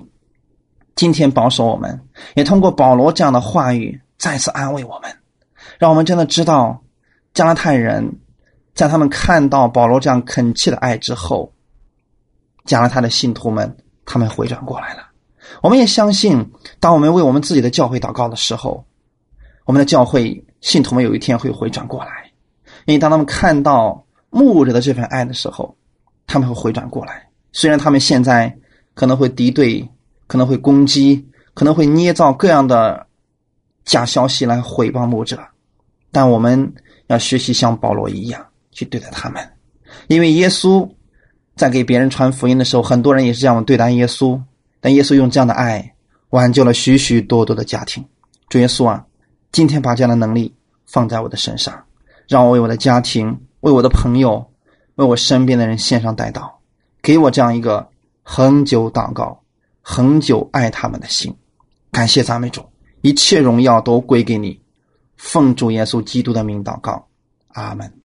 [0.94, 2.00] 今天保守我们，
[2.34, 5.10] 也通过保罗这样的话语再次安慰我们，
[5.78, 6.82] 让我们真的知道
[7.32, 8.20] 加拉太人。
[8.74, 11.52] 在他们看到保罗这样恳切的爱之后，
[12.64, 15.10] 加了他的信徒们，他们回转过来了。
[15.62, 18.84] 我们也相信，当我们为我们自己的教会祷告的时候，
[19.64, 22.32] 我们的教会信徒们有一天会回转过来。
[22.86, 25.76] 因为当他们看到牧者的这份爱的时候，
[26.26, 27.28] 他们会回转过来。
[27.52, 28.58] 虽然他们现在
[28.94, 29.88] 可能会敌对，
[30.34, 31.24] 可能会攻击，
[31.54, 33.06] 可能会捏造各样的
[33.84, 35.38] 假消息来毁谤牧者，
[36.10, 36.74] 但我们
[37.06, 38.44] 要学习像保罗一样。
[38.72, 39.40] 去对待他们，
[40.08, 40.90] 因为耶稣
[41.54, 44.42] 在给别人传福音的时候，很多人也是这样对待耶稣。
[44.80, 45.94] 但耶稣用这样的爱
[46.30, 48.04] 挽救了许许多多的家庭。
[48.48, 49.06] 主耶稣啊，
[49.52, 50.52] 今天把这样的能力
[50.84, 51.84] 放在我的身上，
[52.26, 54.44] 让我为我的家庭、为我的朋友、
[54.96, 56.50] 为我身边的人献上代祷，
[57.00, 57.88] 给我这样一个
[58.24, 59.40] 恒久祷告、
[59.86, 61.32] 恒久爱他们的心。
[61.92, 62.64] 感谢赞美主，
[63.02, 64.58] 一切荣耀都归给你。
[65.18, 67.06] 奉主耶稣基督的名祷告，
[67.48, 68.00] 阿门。